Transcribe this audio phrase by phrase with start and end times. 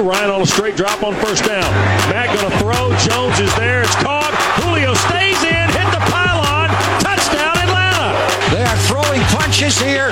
[0.00, 1.68] Ryan on a straight drop on first down.
[2.08, 2.88] Matt going to throw.
[3.04, 3.84] Jones is there.
[3.84, 4.32] It's caught.
[4.64, 5.66] Julio stays in.
[5.76, 6.72] Hit the pylon.
[7.04, 8.08] Touchdown, Atlanta.
[8.48, 10.08] They are throwing punches here.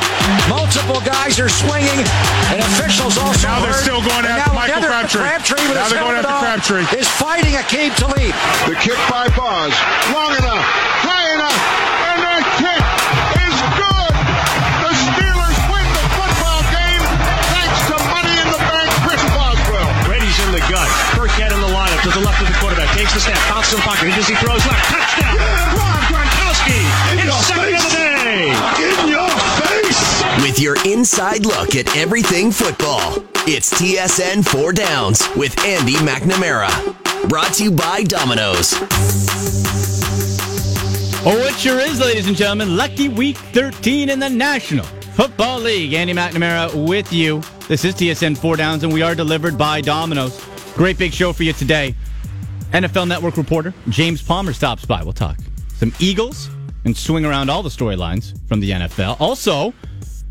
[0.53, 2.05] Multiple guys are swinging,
[2.53, 3.49] and officials also.
[3.49, 5.23] Now they're still going And after now Michael another- Crabtree.
[5.25, 7.01] Crabtree with Now his they're going helmet after Crabtree.
[7.01, 8.35] Is fighting Aqib Talib.
[8.69, 9.73] The kick by Boz.
[10.13, 10.65] Long enough.
[11.01, 11.57] High enough.
[21.19, 21.27] Gun.
[21.27, 22.97] Burkhead in the lineup to the left of the quarterback.
[22.97, 23.37] Takes the snap.
[23.49, 24.09] Bounces in the pocket.
[24.17, 24.85] As he throws left.
[24.89, 25.37] Touchdown.
[25.75, 26.79] Rob Gronkowski.
[27.13, 28.55] In His second of the day.
[28.79, 30.43] In your face.
[30.43, 36.71] With your inside look at everything football, it's TSN 4 Downs with Andy McNamara.
[37.29, 38.75] Brought to you by Domino's.
[41.27, 42.77] Oh, it sure is, ladies and gentlemen.
[42.77, 45.95] Lucky week 13 in the National Football League.
[45.95, 47.43] Andy McNamara with you.
[47.67, 50.41] This is TSN 4 Downs, and we are delivered by Domino's.
[50.79, 51.93] Great big show for you today.
[52.71, 55.03] NFL Network reporter James Palmer stops by.
[55.03, 55.37] We'll talk
[55.75, 56.49] some Eagles
[56.85, 59.21] and swing around all the storylines from the NFL.
[59.21, 59.75] Also,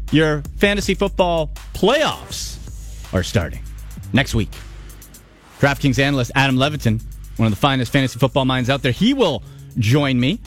[0.09, 3.62] your fantasy football playoffs are starting
[4.14, 4.50] next week.
[5.59, 7.02] DraftKings analyst Adam Levitan,
[7.36, 9.44] one of the finest fantasy football minds out there, he will
[9.80, 10.39] join me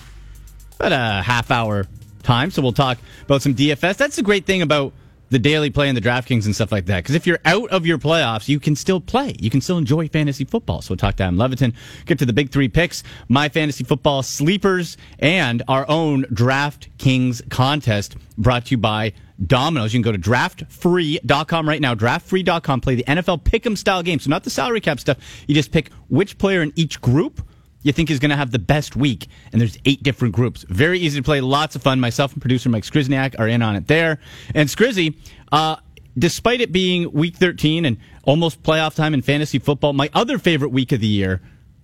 [0.77, 1.87] about a half hour
[2.23, 2.51] time.
[2.51, 3.99] So we'll talk about some DFS.
[3.99, 4.95] That's the great thing about
[5.31, 6.99] the daily play and the DraftKings and stuff like that.
[6.99, 9.35] Because if you're out of your playoffs, you can still play.
[9.41, 10.83] You can still enjoy fantasy football.
[10.83, 14.23] So we'll talk to Adam Levitan, get to the big three picks, my fantasy football
[14.23, 19.13] sleepers, and our own DraftKings contest brought to you by
[19.45, 19.95] Domino's.
[19.95, 21.95] You can go to draftfree.com right now.
[21.95, 22.81] Draftfree.com.
[22.81, 24.19] Play the NFL pick'em style game.
[24.19, 25.19] So not the salary cap stuff.
[25.47, 27.43] You just pick which player in each group
[27.83, 29.29] you think is going to have the best week.
[29.53, 30.65] And there's eight different groups.
[30.69, 31.41] Very easy to play.
[31.41, 32.01] Lots of fun.
[32.01, 34.19] Myself and producer Mike Skrizniak are in on it there.
[34.55, 35.17] And Skrizzy,
[35.51, 35.77] uh,
[36.17, 40.71] despite it being week 13 and almost playoff time in fantasy football, my other favorite
[40.71, 41.41] week of the year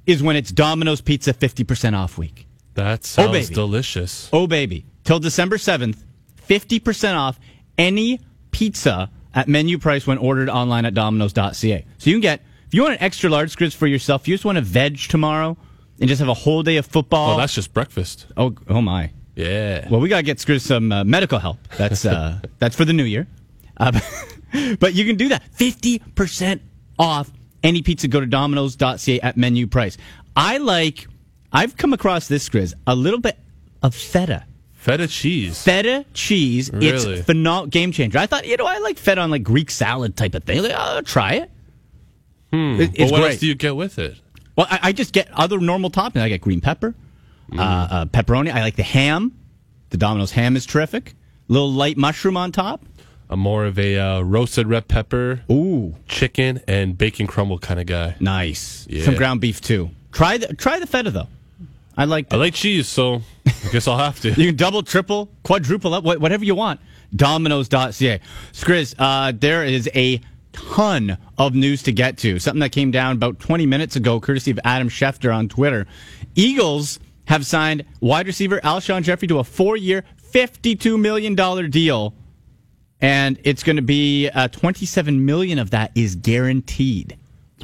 [0.07, 2.47] is when it's Domino's Pizza 50% off week.
[2.75, 3.55] That sounds baby.
[3.55, 4.29] delicious.
[4.33, 4.85] Oh, baby.
[5.05, 6.03] Till December 7th,
[6.47, 7.41] 50% off
[7.79, 8.21] any
[8.51, 11.87] pizza at menu price when ordered online at domino's.ca.
[11.99, 14.45] So you can get, if you want an extra large Skrizz for yourself, you just
[14.45, 15.57] want a veg tomorrow
[16.01, 17.35] and just have a whole day of football.
[17.35, 18.27] Oh, that's just breakfast.
[18.37, 19.11] Oh, oh my.
[19.35, 19.89] Yeah.
[19.91, 21.59] Well, we got to get Skrizz some uh, medical help.
[21.77, 23.27] That's, uh, that's for the new year.
[23.77, 23.99] Uh,
[24.81, 25.43] but you can do that.
[25.59, 26.61] 50%
[26.99, 27.31] off
[27.63, 28.09] any pizza.
[28.09, 29.99] Go to domino's.ca at menu price.
[30.35, 31.07] I like,
[31.53, 33.39] I've come across this, Grizz, a little bit
[33.83, 34.45] of feta.
[34.73, 35.63] Feta cheese.
[35.63, 36.71] Feta cheese.
[36.73, 36.89] Really?
[36.89, 38.19] It's phenomenal game changer.
[38.19, 40.63] I thought, you know, I like feta on like Greek salad type of thing.
[40.63, 41.51] Like, I'll try it.
[42.53, 42.81] Hmm.
[42.81, 43.31] It- But what great.
[43.33, 44.17] else do you get with it?
[44.57, 46.23] Well, I, I just get other normal toppings.
[46.23, 46.95] I get green pepper,
[47.57, 48.51] uh, uh, pepperoni.
[48.53, 49.39] I like the ham.
[49.91, 51.15] The Domino's ham is terrific.
[51.49, 52.85] Little light mushroom on top.
[53.29, 57.87] I'm more of a uh, roasted red pepper, ooh, chicken and bacon crumble kind of
[57.87, 58.17] guy.
[58.21, 58.87] Nice.
[58.89, 59.05] Yeah.
[59.05, 59.91] Some ground beef too.
[60.13, 61.29] Try the try the feta though.
[61.97, 62.33] I like.
[62.33, 64.29] I like cheese, so I guess I'll have to.
[64.37, 66.81] You can double, triple, quadruple up, whatever you want.
[67.15, 68.21] Domino's.ca.
[68.53, 70.21] Skriz, uh, there is a
[70.57, 72.39] ton of news to get to.
[72.39, 75.87] Something that came down about 20 minutes ago, courtesy of Adam Schefter on Twitter.
[76.35, 81.35] Eagles have signed wide receiver Alshon Jeffery to a four year, $52 million
[81.71, 82.15] deal.
[83.01, 87.19] And it's going to be uh, 27 million of that is guaranteed.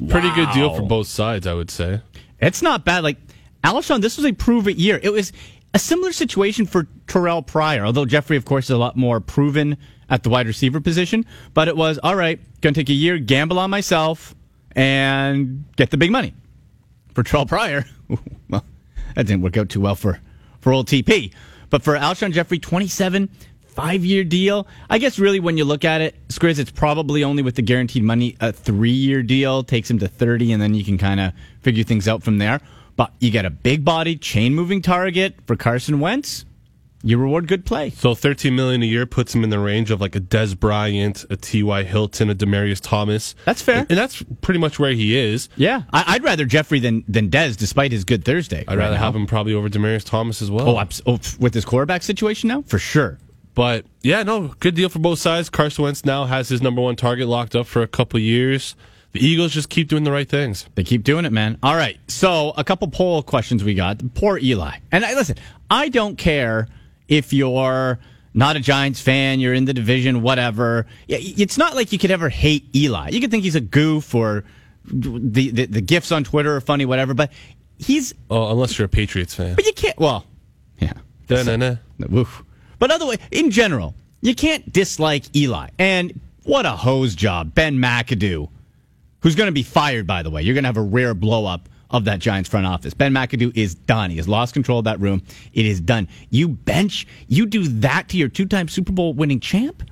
[0.09, 2.00] Pretty good deal for both sides, I would say.
[2.41, 3.03] It's not bad.
[3.04, 3.19] Like
[3.64, 5.00] Alshon, this was a prove it year.
[5.03, 5.32] It was
[5.74, 9.78] a similar situation for Terrell Pryor, although Jeffery, of course, is a lot more proven
[10.12, 11.25] at the wide receiver position.
[11.55, 12.39] But it was all right.
[12.61, 14.37] Going to take a year, gamble on myself,
[14.77, 16.34] and get the big money.
[17.15, 17.84] For Terrell Pryor,
[18.49, 18.65] well,
[19.17, 20.21] that didn't work out too well for
[20.61, 21.33] for old TP.
[21.69, 23.28] But for Alshon Jeffery, twenty seven.
[23.67, 24.67] Five year deal.
[24.91, 28.03] I guess really when you look at it, Skriz, it's probably only with the guaranteed
[28.03, 31.33] money a three year deal takes him to 30, and then you can kind of
[31.62, 32.61] figure things out from there.
[32.97, 36.45] But you get a big body, chain moving target for Carson Wentz.
[37.05, 37.91] You reward good play.
[37.91, 41.25] So 13 million a year puts him in the range of like a Dez Bryant,
[41.31, 41.83] a T.Y.
[41.83, 43.35] Hilton, a Demaryius Thomas.
[43.45, 43.78] That's fair.
[43.78, 45.49] And, and that's pretty much where he is.
[45.57, 48.65] Yeah, I, I'd rather Jeffery than than Dez, despite his good Thursday.
[48.69, 50.69] I'd rather have him probably over Demaryius Thomas as well.
[50.69, 53.19] Oh, oh, with this quarterback situation now, for sure.
[53.55, 55.51] But yeah, no, good deal for both sides.
[55.51, 58.77] Carson Wentz now has his number one target locked up for a couple years.
[59.13, 60.66] The Eagles just keep doing the right things.
[60.75, 61.59] They keep doing it, man.
[61.63, 61.98] All right.
[62.09, 64.01] So, a couple poll questions we got.
[64.15, 64.78] Poor Eli.
[64.91, 65.37] And I, listen,
[65.71, 66.66] I don't care
[67.12, 67.98] if you're
[68.32, 70.86] not a Giants fan, you're in the division, whatever.
[71.09, 73.10] It's not like you could ever hate Eli.
[73.10, 74.44] You could think he's a goof or
[74.86, 77.30] the, the, the gifs on Twitter are funny, whatever, but
[77.78, 78.14] he's.
[78.30, 79.54] Oh, unless you're a Patriots fan.
[79.54, 79.98] But you can't.
[79.98, 80.24] Well,
[80.78, 80.94] yeah.
[81.26, 81.76] Da-na-na.
[82.09, 82.42] Woof.
[82.78, 85.68] But other way, in general, you can't dislike Eli.
[85.78, 87.54] And What a hose job.
[87.54, 88.48] Ben McAdoo,
[89.20, 90.42] who's going to be fired, by the way.
[90.42, 92.94] You're going to have a rare blow up of that Giants front office.
[92.94, 94.10] Ben McAdoo is done.
[94.10, 95.22] He has lost control of that room.
[95.53, 96.09] It is done.
[96.30, 99.83] You bench, you do that to your two time Super Bowl winning champ?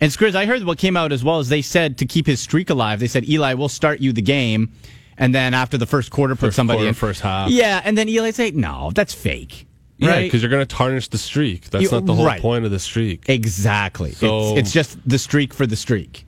[0.00, 2.40] And Skriz, I heard what came out as well as they said to keep his
[2.40, 3.00] streak alive.
[3.00, 4.72] They said, Eli, we'll start you the game.
[5.16, 6.94] And then after the first quarter, put First somebody quarter, in.
[6.94, 7.48] first half.
[7.50, 7.80] Yeah.
[7.84, 9.66] And then Eli say, no, that's fake.
[9.96, 10.22] Yeah, Right?
[10.24, 11.70] because you're going to tarnish the streak.
[11.70, 12.42] That's You- not the whole right.
[12.42, 13.28] point of the streak.
[13.28, 14.10] Exactly.
[14.12, 16.26] So- it's, it's just the streak for the streak.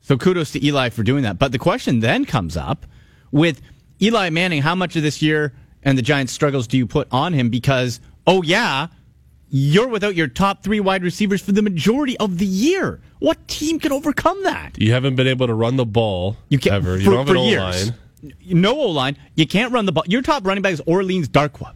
[0.00, 1.38] So kudos to Eli for doing that.
[1.38, 2.86] But the question then comes up
[3.32, 3.60] with
[4.00, 5.52] Eli Manning, how much of this year
[5.82, 7.50] and the Giants' struggles do you put on him?
[7.50, 8.88] Because, oh, yeah,
[9.48, 13.00] you're without your top three wide receivers for the majority of the year.
[13.18, 14.78] What team can overcome that?
[14.78, 16.96] You haven't been able to run the ball You can't ever.
[16.98, 17.90] You for, don't have an years.
[17.90, 17.94] O-line.
[18.46, 19.16] No O line.
[19.36, 20.04] You can't run the ball.
[20.06, 21.72] Your top running back is Orleans Darkwa.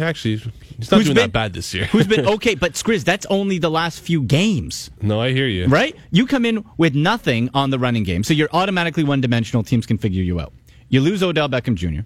[0.00, 1.86] Actually, he's not Who's doing been- that bad this year.
[1.86, 4.88] Who's been okay, but Skriz, that's only the last few games.
[5.02, 5.66] no, I hear you.
[5.66, 5.96] right?
[6.12, 9.64] You come in with nothing on the running game, so you're automatically one dimensional.
[9.64, 10.52] Teams can figure you out.
[10.90, 12.02] You lose Odell Beckham Jr.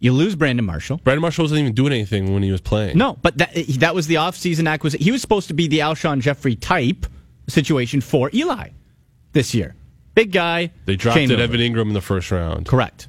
[0.00, 0.98] You lose Brandon Marshall.
[0.98, 2.96] Brandon Marshall wasn't even doing anything when he was playing.
[2.96, 3.50] No, but that
[3.80, 5.04] that was the offseason acquisition.
[5.04, 7.04] He was supposed to be the Alshon Jeffery type
[7.48, 8.70] situation for Eli
[9.32, 9.74] this year.
[10.14, 10.70] Big guy.
[10.84, 11.42] They drafted chain mover.
[11.42, 12.66] Evan Engram in the first round.
[12.66, 13.08] Correct.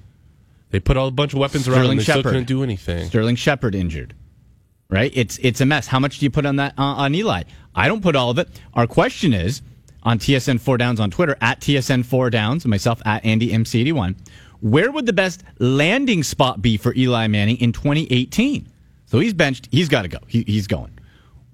[0.71, 1.97] They put all a bunch of weapons around Sterling.
[1.97, 2.31] They still Shepard.
[2.31, 3.07] couldn't do anything.
[3.07, 4.15] Sterling Shepard injured.
[4.89, 5.11] Right?
[5.13, 5.85] It's it's a mess.
[5.85, 7.43] How much do you put on that uh, on Eli?
[7.75, 8.49] I don't put all of it.
[8.73, 9.61] Our question is
[10.01, 13.81] on TSN four downs on Twitter at TSN four downs and myself at Andy MC
[13.81, 14.15] eighty one.
[14.61, 18.67] Where would the best landing spot be for Eli Manning in 2018?
[19.05, 19.69] So he's benched.
[19.71, 20.19] He's got to go.
[20.27, 20.91] He, he's going.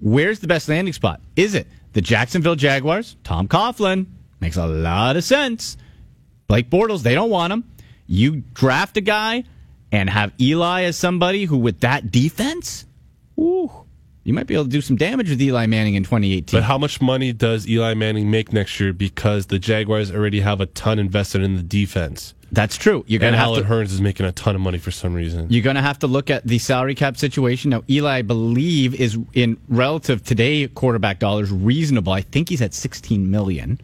[0.00, 1.20] Where's the best landing spot?
[1.36, 3.16] Is it the Jacksonville Jaguars?
[3.24, 4.06] Tom Coughlin
[4.40, 5.76] makes a lot of sense.
[6.48, 7.64] Blake Bortles, they don't want him.
[8.06, 9.44] You draft a guy
[9.90, 12.86] and have Eli as somebody who, with that defense,
[13.38, 13.85] ooh,
[14.26, 16.58] you might be able to do some damage with Eli Manning in 2018.
[16.58, 20.60] But how much money does Eli Manning make next year because the Jaguars already have
[20.60, 22.34] a ton invested in the defense?
[22.50, 23.04] That's true.
[23.06, 23.68] You're And gonna have Allen to.
[23.68, 25.46] Hurns is making a ton of money for some reason.
[25.50, 27.70] You're going to have to look at the salary cap situation.
[27.70, 32.12] Now, Eli, I believe, is in relative today quarterback dollars reasonable.
[32.12, 33.80] I think he's at 16 million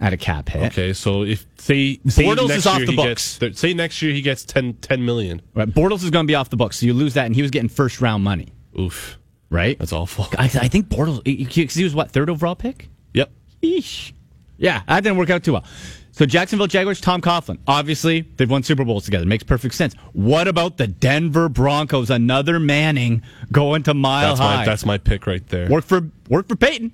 [0.00, 0.72] at a cap hit.
[0.72, 3.38] Okay, so if say, say Bortles next is off the he books.
[3.38, 5.40] gets say next year he gets 10, 10 million.
[5.54, 5.68] Right.
[5.68, 7.50] Bortles is going to be off the books, so you lose that, and he was
[7.50, 9.18] getting first round money, Oof,
[9.50, 9.78] right?
[9.78, 10.26] that's awful.
[10.38, 12.88] I, I think Bortles, because he was what third overall pick.
[13.14, 13.30] Yep.
[13.62, 14.12] Eesh.
[14.58, 15.64] Yeah, that didn't work out too well.
[16.12, 17.58] So Jacksonville Jaguars, Tom Coughlin.
[17.66, 19.26] Obviously, they've won Super Bowls together.
[19.26, 19.92] Makes perfect sense.
[20.14, 22.08] What about the Denver Broncos?
[22.08, 23.22] Another Manning
[23.52, 24.56] going to Mile That's High.
[24.56, 25.68] my that's my pick right there.
[25.68, 26.90] work for work for Peyton.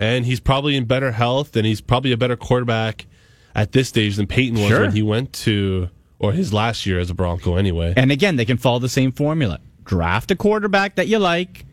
[0.00, 3.06] And he's probably in better health, and he's probably a better quarterback
[3.54, 4.80] at this stage than Peyton was Sure.
[4.82, 5.88] when he went to
[6.18, 7.56] or his last year as a Bronco.
[7.56, 9.60] Anyway, And again, they can follow the same formula.
[9.86, 11.64] Draft a quarterback that you like,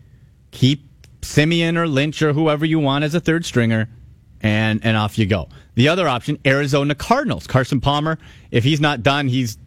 [0.52, 0.88] keep
[1.22, 3.90] Siemian or Lynch or whoever you want as a third stringer,
[4.42, 5.50] and and off you go.
[5.76, 7.48] The other option, Arizona Cardinals.
[7.48, 8.18] Carson Palmer,
[8.52, 9.58] if he's not done, he's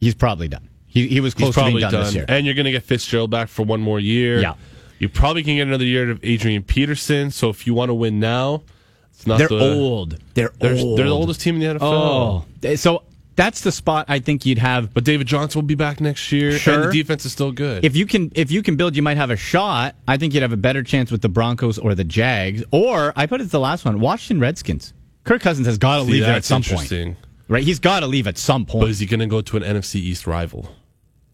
[0.00, 0.68] he's probably done.
[0.86, 2.04] He, he was close to being done, done.
[2.04, 2.24] this year.
[2.28, 4.40] And you're going to get Fitzgerald back for one more year.
[4.40, 4.54] Yeah.
[5.00, 7.32] You probably can get another year of Adrian Peterson.
[7.32, 8.62] So if you want to win now,
[9.10, 10.18] it's not They're the, old.
[10.34, 10.98] They're They're, old.
[10.98, 12.44] they're the oldest team in the NFL.
[12.62, 13.02] Oh, so
[13.36, 14.92] that's the spot I think you'd have.
[14.94, 16.86] But David Johnson will be back next year, and Sure.
[16.86, 17.84] the defense is still good.
[17.84, 19.94] If you can, if you can build, you might have a shot.
[20.06, 22.62] I think you'd have a better chance with the Broncos or the Jags.
[22.70, 24.92] Or I put it as the last one, Washington Redskins.
[25.24, 27.16] Kirk Cousins has got to leave there at some point,
[27.48, 27.62] right?
[27.64, 28.82] He's got to leave at some point.
[28.82, 30.68] But is he going to go to an NFC East rival?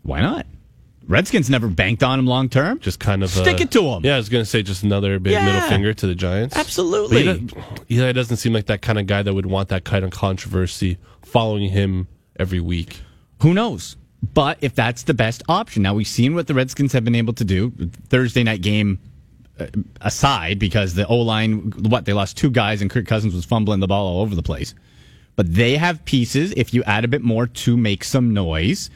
[0.03, 0.47] Why not?
[1.11, 2.79] Redskins never banked on him long term.
[2.79, 4.05] Just kind of Stick uh, it to 'em.
[4.05, 5.45] Yeah, I was going to say just another big Yeah.
[5.45, 6.57] middle finger to the Giants.
[6.57, 7.25] Absolutely.
[7.25, 9.85] But he doesn't- Eli doesn't seem like that kind of guy that would want that
[9.85, 12.07] kind of controversy following him
[12.39, 13.01] every week.
[13.43, 13.97] Who knows?
[14.35, 17.33] But if that's the best option, now we've seen what the Redskins have been able
[17.35, 17.73] to do.
[18.09, 18.99] Thursday night game
[19.59, 19.67] uh,
[20.01, 23.81] aside, because the O line, what they lost two guys, and Kirk Cousins was fumbling
[23.81, 24.75] the ball all over the place.
[25.37, 26.53] But they have pieces.
[26.57, 28.91] If you add a bit more to make some noise,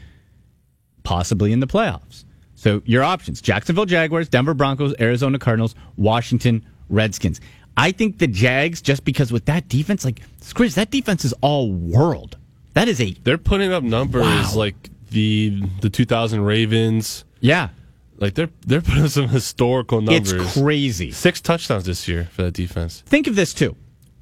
[1.05, 2.25] possibly in the playoffs.
[2.57, 7.41] So your options: Jacksonville Jaguars, Denver Broncos, Arizona Cardinals, Washington Redskins.
[7.77, 11.73] I think the Jags, just because with that defense, like Skriz, that defense is all
[11.73, 12.37] world.
[12.75, 14.53] That is a They're putting up numbers Wow.
[14.55, 17.25] like the the 2000 Ravens.
[17.41, 17.69] yeah.
[18.19, 20.33] Like they're they're putting some historical numbers.
[20.33, 21.11] It's crazy.
[21.11, 23.03] Six touchdowns this year for that defense.
[23.07, 23.75] Think of this too.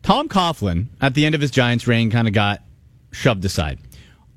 [0.02, 2.62] Tom Coughlin, at the end of his Giants reign, kind of got
[3.12, 3.78] shoved aside.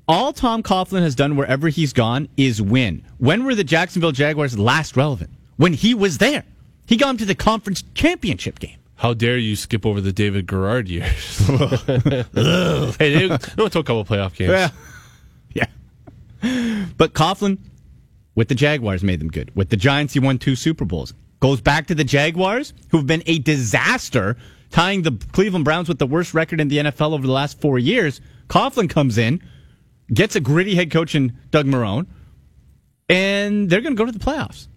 [0.08, 3.04] All Tom Coughlin has done wherever he's gone is win.
[3.18, 5.30] When were the Jacksonville Jaguars last relevant?
[5.56, 6.44] When he was there.
[6.86, 8.78] He got him to the conference championship game.
[8.94, 11.38] How dare you skip over the David Garrard years?
[11.48, 14.72] hey, they, went to a couple playoff games.
[15.52, 15.66] Yeah.
[16.96, 17.58] But Coughlin,
[18.36, 19.50] with the Jaguars, made them good.
[19.56, 21.14] With the Giants, he won two Super Bowls.
[21.40, 24.36] Goes back to the Jaguars, who've been a disaster
[24.70, 27.78] tying the Cleveland Browns with the worst record in the NFL over the last four
[27.78, 28.20] years.
[28.48, 29.42] Coughlin comes in,
[30.12, 32.06] gets a gritty head coach in Doug Marrone,
[33.08, 34.68] and they're going to go to the playoffs.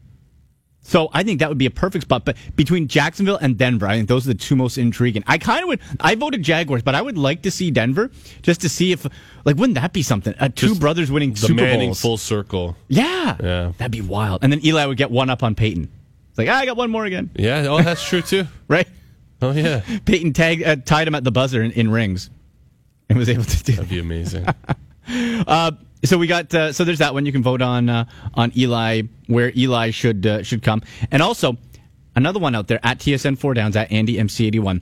[0.82, 2.26] So I think that would be a perfect spot.
[2.26, 5.24] But between Jacksonville and Denver, I think those are the two most intriguing.
[5.28, 5.82] I kind of would.
[6.00, 8.10] I voted Jaguars, but I would like to see Denver
[8.42, 9.06] just to see if,
[9.46, 10.34] like, wouldn't that be something?
[10.40, 12.02] Uh, two Just brothers winning The Super Manning Bowls.
[12.02, 12.76] full circle.
[12.88, 13.72] yeah, Yeah.
[13.78, 14.44] that'd be wild.
[14.44, 15.92] And then Eli would get one up on Peyton.
[16.30, 18.48] It's like "Ah, I got one more again, Yeah, oh, that's true too.
[18.68, 18.88] right?
[19.42, 22.30] Oh yeah, Peyton tagged, uh, tied him at the buzzer in, in rings,
[23.10, 23.74] and was able to do.
[23.74, 24.46] that'd be amazing.
[25.48, 25.72] Uh,
[26.04, 29.04] so we got uh, so there's that one you can vote on uh, on Eli
[29.28, 31.58] where Eli should uh, should come, and also
[32.16, 34.82] another one out there at TSN four downs at Andy MC eighty one.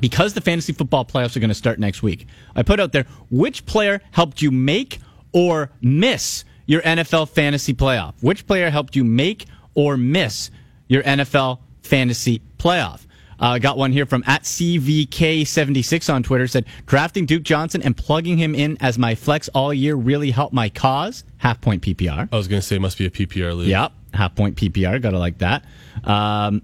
[0.00, 3.06] Because the fantasy football playoffs are going to start next week, I put out there
[3.30, 4.98] which player helped you make
[5.32, 8.14] or miss your NFL fantasy playoff.
[8.20, 10.50] Which player helped you make or miss
[10.88, 13.05] your NFL fantasy playoff?
[13.38, 16.46] Uh, got one here from at CVK76 on Twitter.
[16.46, 20.54] Said drafting Duke Johnson and plugging him in as my flex all year really helped
[20.54, 21.24] my cause.
[21.38, 22.28] Half point PPR.
[22.32, 23.68] I was gonna say it must be a PPR league.
[23.68, 25.00] Yep, half point PPR.
[25.00, 25.64] Gotta like that.
[26.04, 26.62] Um,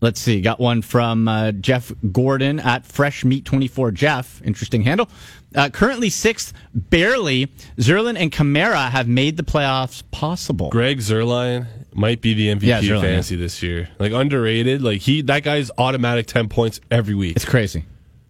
[0.00, 0.40] let's see.
[0.40, 3.90] Got one from uh, Jeff Gordon at Fresh Meat 24.
[3.92, 5.08] Jeff, interesting handle.
[5.54, 7.46] Uh, currently sixth, barely.
[7.76, 10.70] Zuerlein and Kamara have made the playoffs possible.
[10.70, 13.88] Greg Zuerlein might be the MVP Yeah, of Zuerlein, fantasy this year.
[13.98, 14.80] Like underrated.
[14.82, 17.34] Like he, that guy's automatic ten points every week.
[17.36, 17.84] It's crazy,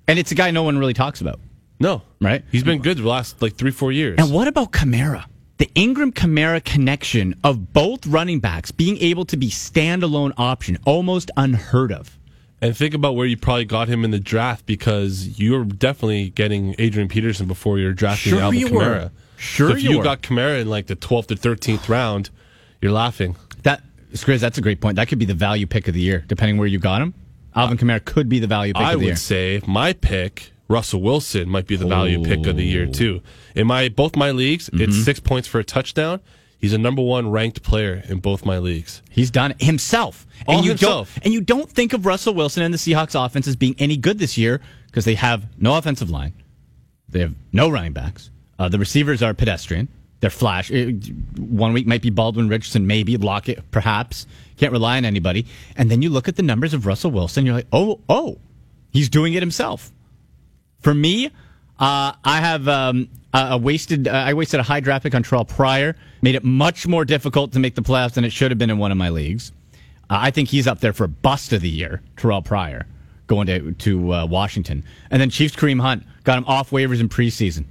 [0.08, 1.40] and it's a guy no one really talks about.
[1.78, 2.44] no, Right.
[2.52, 4.16] He's been good the last like three, four years.
[4.18, 5.24] And what about Kamara?
[5.58, 11.30] The Ingram Kamara connection of both running backs being able to be standalone option, almost
[11.36, 12.18] unheard of.
[12.62, 16.75] And think about where you probably got him in the draft because you're definitely getting
[16.79, 18.81] Adrian Peterson before you're drafting Sure Alvin you were.
[18.83, 19.11] Kamara.
[19.38, 20.05] Sure so if you you were.
[20.05, 22.29] got Kamara in like the 12th or 13th round,
[22.83, 23.37] you're laughing.
[23.62, 24.97] That Skriz, that's a great point.
[24.97, 27.14] That could be the value pick of the year, depending where you got him.
[27.55, 29.17] Alvin Kamara could be the value pick I of the would year.
[29.17, 33.23] say my pick, Russell Wilson, might be the value pick of the year too.
[33.55, 34.83] In my both my leagues, Mm-hmm.
[34.83, 36.21] it's six points for a touchdown.
[36.61, 39.00] He's a number one ranked player in both my leagues.
[39.11, 40.26] He's done it himself.
[40.47, 41.14] All and you himself.
[41.14, 43.97] don't and you don't think of Russell Wilson and the Seahawks offense as being any
[43.97, 46.35] good this year because they have no offensive line.
[47.09, 48.31] They have no running backs.
[48.59, 49.88] Uh, the receivers are pedestrian.
[50.21, 50.71] They're flash.
[50.71, 50.90] Uh,
[51.38, 54.26] One week might be Baldwin Richardson, maybe Lockett, perhaps.
[54.59, 55.47] Can't rely on anybody.
[55.76, 57.47] And then you look at the numbers of Russell Wilson.
[57.47, 58.37] You're like, oh, oh,
[58.90, 59.90] he's doing it himself.
[60.81, 61.31] For me,
[61.80, 64.06] uh, I have um, wasted.
[64.06, 65.96] Uh, I wasted a high draft pick on Terrell Pryor.
[66.22, 68.78] Made it much more difficult to make the playoffs than it should have been in
[68.78, 69.52] one of my leagues.
[70.10, 72.02] Uh, I think he's up there for bust of the year.
[72.16, 72.87] Terrell Pryor
[73.26, 77.08] going to to uh, Washington, and then Chiefs Kareem Hunt got him off waivers in
[77.08, 77.64] preseason.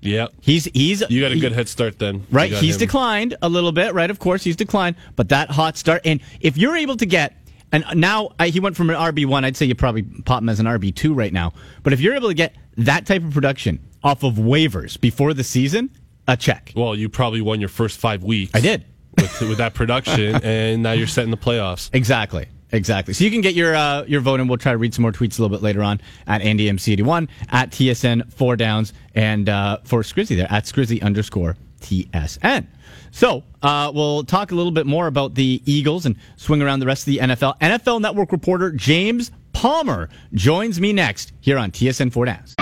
[0.00, 2.26] Yeah, He's he's You got a good head start then.
[2.30, 2.80] Right, he's him.
[2.80, 4.10] declined a little bit, right?
[4.10, 7.34] Of course, he's declined, but that hot start, and if you're able to get,
[7.72, 10.50] and now I, he went from an RB one, I'd say you probably pop him
[10.50, 11.54] as an RB two right now.
[11.82, 15.44] But if you're able to get that type of production off of waivers before the
[15.44, 15.90] season,
[16.28, 16.72] a check.
[16.76, 18.52] Well, you probably won your first five weeks.
[18.54, 18.84] I did
[19.16, 21.90] with, with that production, and now you're set in the playoffs.
[21.92, 22.46] exactly.
[22.72, 23.14] Exactly.
[23.14, 25.12] So you can get your uh, your vote, and we'll try to read some more
[25.12, 30.02] tweets a little bit later on at AndyMC81, at TSN Four Downs, and uh, for
[30.02, 32.66] Scrizzy there at Scrizzy underscore TSN.
[33.12, 36.86] So uh, we'll talk a little bit more about the Eagles and swing around the
[36.86, 37.60] rest of the NFL.
[37.60, 39.30] NFL Network reporter James
[39.64, 42.54] Palmer joins me next here on TSN Four Downs.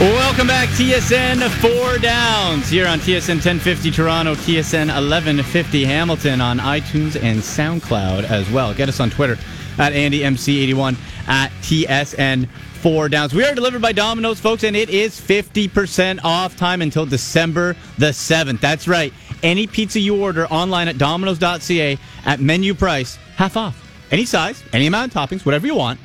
[0.00, 7.14] Welcome back, TSN Four Downs here on TSN 1050 Toronto, TSN 1150 Hamilton on iTunes
[7.22, 8.74] and SoundCloud as well.
[8.74, 9.38] Get us on Twitter
[9.78, 10.96] at AndyMC81
[11.28, 12.48] at TSN
[12.82, 13.32] Four Downs.
[13.32, 18.06] We are delivered by Domino's, folks, and it is 50% off time until December the
[18.08, 18.58] 7th.
[18.58, 19.12] That's right.
[19.42, 23.78] Any pizza you order online at Domino's.ca at menu price, half off.
[24.10, 25.98] Any size, any amount of toppings, whatever you want.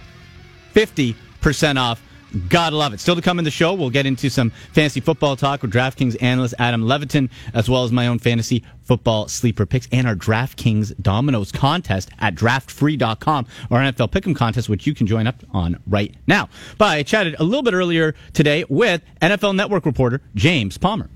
[0.73, 2.01] 50% off.
[2.49, 2.99] Gotta love it.
[2.99, 6.21] Still to come in the show, we'll get into some fantasy football talk with DraftKings
[6.21, 10.93] analyst Adam Levitan, as well as my own fantasy football sleeper picks and our DraftKings
[11.01, 16.15] Dominoes contest at draftfree.com, our NFL Pick'em contest, which you can join up on right
[16.27, 16.49] now.
[16.77, 21.09] But I chatted a little bit earlier today with NFL Network reporter James Palmer.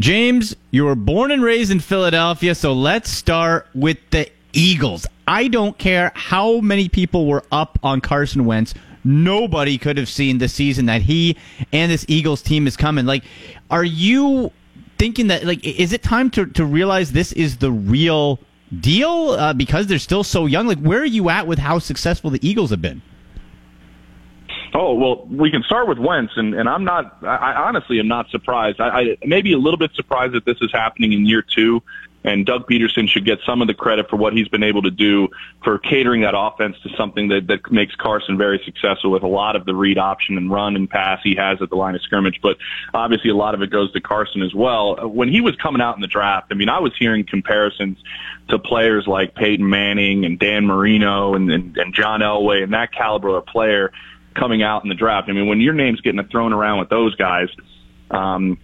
[0.00, 5.06] James, you were born and raised in Philadelphia, so let's start with the Eagles.
[5.28, 8.72] I don't care how many people were up on Carson Wentz.
[9.04, 11.36] Nobody could have seen the season that he
[11.70, 13.04] and this Eagles team is coming.
[13.04, 13.24] Like,
[13.70, 14.52] are you
[14.98, 18.40] thinking that, like, is it time to, to realize this is the real
[18.80, 20.66] deal uh, because they're still so young?
[20.66, 23.02] Like, where are you at with how successful the Eagles have been?
[24.74, 27.18] Oh well, we can start with Wentz, and, and I'm not.
[27.22, 28.80] I, I honestly am not surprised.
[28.80, 31.82] I, I maybe a little bit surprised that this is happening in year two.
[32.22, 34.90] And Doug Pederson should get some of the credit for what he's been able to
[34.90, 35.28] do
[35.64, 39.56] for catering that offense to something that, that makes Carson very successful with a lot
[39.56, 42.40] of the read option and run and pass he has at the line of scrimmage.
[42.42, 42.58] But
[42.92, 45.08] obviously a lot of it goes to Carson as well.
[45.08, 47.96] When he was coming out in the draft, I mean, I was hearing comparisons
[48.50, 52.92] to players like Peyton Manning and Dan Marino and, and, and John Elway and that
[52.92, 53.92] caliber of player
[54.40, 55.28] coming out in the draft.
[55.28, 57.48] I mean, when your name's getting thrown around with those guys,
[58.10, 58.58] um,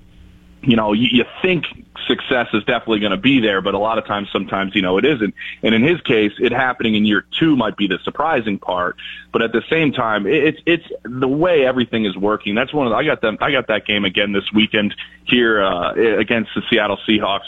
[0.62, 1.66] you know, you, you think
[2.08, 4.96] success is definitely going to be there, but a lot of times, sometimes, you know,
[4.98, 5.34] it isn't.
[5.62, 8.96] And in his case, it happening in year two might be the surprising part.
[9.32, 12.54] But at the same time, it's it's the way everything is working.
[12.54, 13.38] That's one of the, I got them.
[13.40, 17.46] I got that game again this weekend here uh, against the Seattle Seahawks.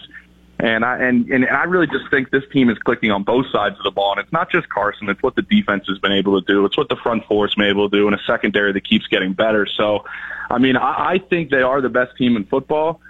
[0.61, 3.77] And I and, and I really just think this team is clicking on both sides
[3.79, 5.09] of the ball, and it's not just Carson.
[5.09, 6.65] It's what the defense has been able to do.
[6.65, 9.35] It's what the front four's been able to do, and a secondary that keeps getting
[9.35, 9.67] better.
[9.67, 10.05] So,
[10.51, 13.01] I mean, I, I think they are the best team in football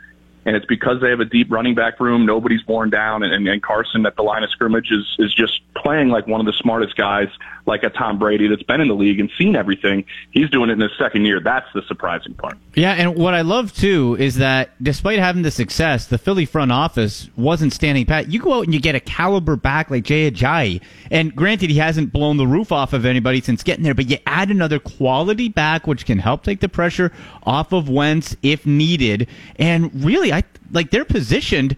[0.48, 2.24] and it's because they have a deep running back room.
[2.24, 6.08] Nobody's worn down, and, and Carson at the line of scrimmage is is just playing
[6.08, 7.28] like one of the smartest guys,
[7.68, 10.04] like a Tom Brady that's been in the league and seen everything.
[10.32, 11.40] He's doing it in his second year.
[11.40, 12.58] That's the surprising part.
[12.74, 16.72] Yeah, and what I love too is that despite having the success, the Philly front
[16.72, 18.32] office wasn't standing pat.
[18.32, 21.76] You go out and you get a caliber back like Jay Ajayi, and granted he
[21.76, 25.48] hasn't blown the roof off of anybody since getting there, but you add another quality
[25.48, 27.12] back which can help take the pressure
[27.44, 30.32] off of Wentz if needed, and really.
[30.32, 31.76] I like they're positioned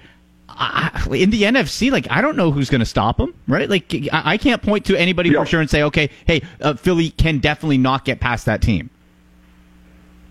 [0.61, 1.91] I, in the NFC.
[1.91, 3.69] Like I don't know who's going to stop them, right?
[3.69, 5.41] Like I, I can't point to anybody yeah.
[5.41, 8.91] for sure and say, okay, hey, uh, Philly can definitely not get past that team.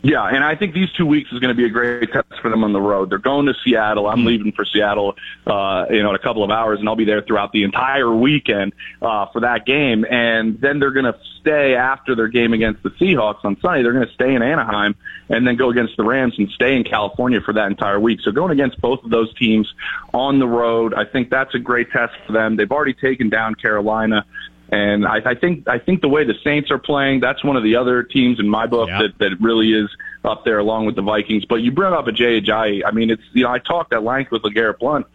[0.02, 2.50] Yeah, and I think these two weeks is going to be a great test for
[2.50, 3.10] them on the road.
[3.10, 4.08] They're going to Seattle.
[4.08, 4.28] I'm mm-hmm.
[4.28, 7.22] leaving for Seattle, uh, you know, in a couple of hours, and I'll be there
[7.22, 8.72] throughout the entire weekend
[9.02, 10.06] uh, for that game.
[10.10, 13.84] And then they're going to stay after their game against the Seahawks on Sunday.
[13.84, 14.96] They're going to stay in Anaheim
[15.30, 18.20] and then go against the Rams and stay in California for that entire week.
[18.22, 19.72] So going against both of those teams
[20.14, 22.56] on the road, I think that's a great test for them.
[22.56, 24.26] They've already taken down Carolina.
[24.72, 27.64] And I, I think I think the way the Saints are playing, that's one of
[27.64, 29.04] the other teams in my book yeah.
[29.04, 29.90] that that really is
[30.24, 31.46] up there along with the Vikings.
[31.46, 32.84] But you brought up a Jay Ajayi.
[32.86, 35.08] I mean, it's you know I talked at length with LeGarrette Blount.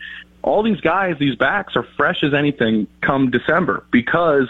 [0.42, 4.48] All these guys, these backs are fresh as anything come December because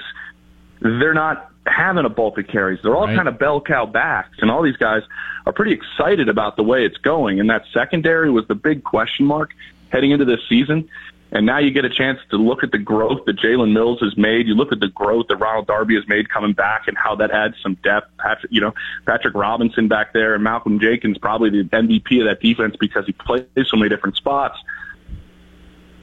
[0.81, 2.81] they're not having a bulk of carries.
[2.83, 3.17] They're all right.
[3.17, 5.03] kind of bell cow backs, and all these guys
[5.47, 7.41] are pretty excited about the way it's going.
[7.41, 9.53] And that secondary was the big question mark
[9.91, 10.89] heading into this season.
[11.33, 14.17] And now you get a chance to look at the growth that Jalen Mills has
[14.17, 14.47] made.
[14.47, 17.33] You look at the growth that Ronald Darby has made coming back and how that
[17.33, 18.17] adds some depth.
[18.19, 18.73] Patrick, you know,
[19.05, 23.13] Patrick Robinson back there and Malcolm Jenkins probably the MVP of that defense because he
[23.13, 24.57] plays so many different spots.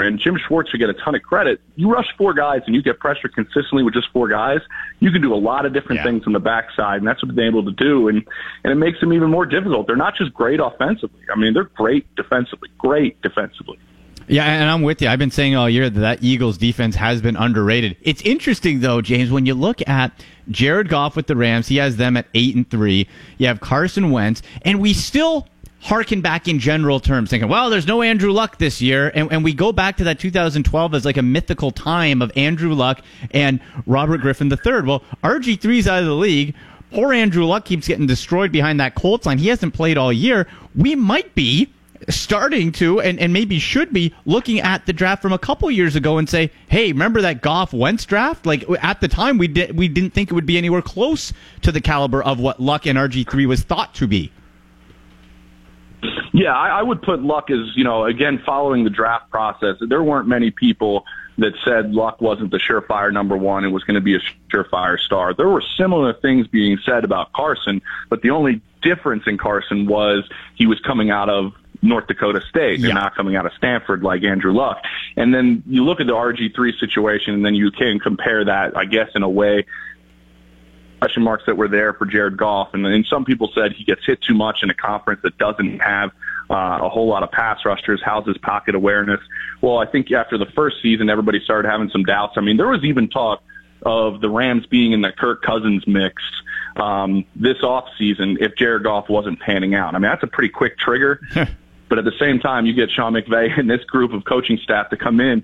[0.02, 1.62] And Jim Schwartz should get a ton of credit.
[1.76, 4.60] You rush four guys and you get pressure consistently with just four guys.
[5.00, 6.06] You can do a lot of different yeah.
[6.06, 8.08] things on the backside, and that's what they're able to do.
[8.08, 8.26] And
[8.64, 9.88] and it makes them even more difficult.
[9.88, 11.22] They're not just great offensively.
[11.34, 12.70] I mean, they're great defensively.
[12.78, 13.80] Great defensively.
[14.28, 15.10] Yeah, and I'm with you.
[15.10, 17.98] I've been saying all year that that Eagles defense has been underrated.
[18.02, 20.12] It's interesting though, James, when you look at
[20.50, 23.08] Jared Goff with the Rams, he has them at eight and three.
[23.38, 25.48] You have Carson Wentz, and we still
[25.82, 29.12] harken back in general terms, thinking, well, there's no Andrew Luck this year.
[29.14, 32.74] And, and we go back to that 2012 as like a mythical time of Andrew
[32.74, 34.82] Luck and Robert Griffin III.
[34.82, 36.56] Well, RG3's out of the league.
[36.92, 39.38] Poor Andrew Luck keeps getting destroyed behind that Colts line.
[39.38, 40.48] He hasn't played all year.
[40.76, 41.72] We might be
[42.10, 45.96] starting to and, and maybe should be looking at the draft from a couple years
[45.96, 48.46] ago and say, hey, remember that Goff Wentz draft?
[48.46, 51.72] Like at the time, we did we didn't think it would be anywhere close to
[51.72, 54.32] the caliber of what Luck and RG three was thought to be.
[56.34, 59.78] Yeah, I, I would put Luck as you know again following the draft process.
[59.82, 61.06] There weren't many people
[61.38, 64.20] that said Luck wasn't the surefire number one and was going to be a
[64.52, 65.34] surefire star.
[65.34, 70.28] There were similar things being said about Carson, but the only difference in Carson was
[70.56, 72.82] he was coming out of North Dakota State.
[72.82, 74.84] They're not coming out of Stanford like Andrew Luck.
[75.18, 78.86] And then you look at the RG3 situation and then you can compare that, I
[78.86, 79.66] guess, in a way,
[81.02, 82.74] question marks that were there for Jared Goff.
[82.74, 85.80] And then some people said he gets hit too much in a conference that doesn't
[85.80, 86.12] have
[86.50, 88.00] uh, a whole lot of pass rushers.
[88.06, 89.20] How's his pocket awareness?
[89.62, 92.34] Well, I think after the first season, everybody started having some doubts.
[92.38, 93.42] I mean, there was even talk
[93.84, 96.22] of the Rams being in the Kirk Cousins mix
[96.76, 99.96] um, this off season if Jared Goff wasn't panning out.
[99.96, 101.20] I mean, that's a pretty quick trigger.
[101.92, 104.90] But at the same time, you get Sean McVay and this group of coaching staff
[104.92, 105.44] to come in,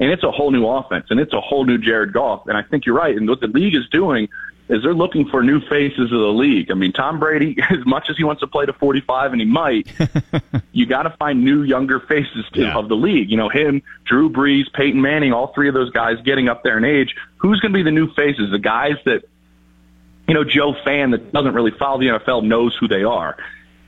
[0.00, 2.48] and it's a whole new offense, and it's a whole new Jared Goff.
[2.48, 3.16] And I think you're right.
[3.16, 4.28] And what the league is doing
[4.68, 6.70] is they're looking for new faces of the league.
[6.70, 9.46] I mean, Tom Brady, as much as he wants to play to 45, and he
[9.46, 9.88] might,
[10.72, 12.76] you got to find new, younger faces to, yeah.
[12.76, 13.30] of the league.
[13.30, 16.78] You know, him, Drew Brees, Peyton Manning, all three of those guys getting up there
[16.78, 17.14] in age.
[17.36, 18.50] Who's going to be the new faces?
[18.50, 19.24] The guys that,
[20.26, 23.36] you know, Joe Fan that doesn't really follow the NFL knows who they are.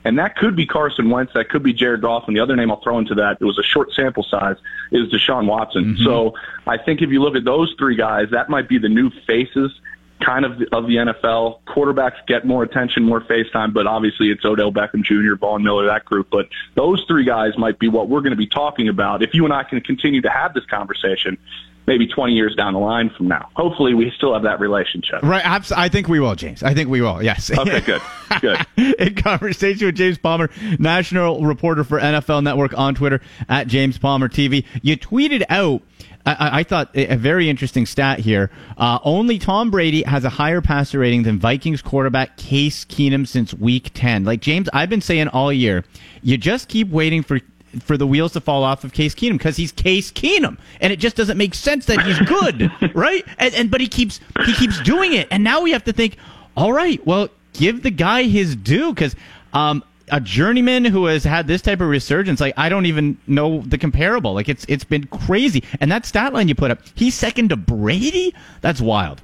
[0.05, 1.33] And that could be Carson Wentz.
[1.33, 2.27] That could be Jared Goff.
[2.27, 4.55] And the other name I'll throw into that, it was a short sample size,
[4.91, 5.95] is Deshaun Watson.
[5.95, 6.03] Mm-hmm.
[6.05, 6.33] So
[6.65, 9.71] I think if you look at those three guys, that might be the new faces
[10.19, 11.59] kind of of the NFL.
[11.67, 15.85] Quarterbacks get more attention, more face time, but obviously it's Odell Beckham Jr., Von Miller,
[15.87, 16.27] that group.
[16.29, 19.45] But those three guys might be what we're going to be talking about if you
[19.45, 21.37] and I can continue to have this conversation
[21.87, 23.49] maybe 20 years down the line from now.
[23.55, 25.23] Hopefully, we still have that relationship.
[25.23, 25.41] Right.
[25.45, 26.61] I think we will, James.
[26.61, 27.23] I think we will.
[27.23, 27.49] Yes.
[27.49, 28.01] Okay, good.
[28.41, 28.59] Good.
[28.99, 34.27] In conversation with James Palmer, national reporter for NFL Network on Twitter at James Palmer
[34.27, 34.65] TV.
[34.81, 35.81] You tweeted out.
[36.25, 38.51] I, I thought a very interesting stat here.
[38.77, 43.53] Uh, only Tom Brady has a higher passer rating than Vikings quarterback Case Keenum since
[43.53, 44.25] Week 10.
[44.25, 45.85] Like James, I've been saying all year,
[46.21, 47.39] you just keep waiting for
[47.81, 50.97] for the wheels to fall off of Case Keenum because he's Case Keenum, and it
[50.99, 53.25] just doesn't make sense that he's good, right?
[53.37, 56.17] And, and but he keeps he keeps doing it, and now we have to think,
[56.55, 59.15] all right, well, give the guy his due because
[59.53, 63.61] um, a journeyman who has had this type of resurgence, like I don't even know
[63.61, 64.33] the comparable.
[64.33, 67.55] Like it's it's been crazy, and that stat line you put up, he's second to
[67.55, 68.33] Brady.
[68.61, 69.21] That's wild.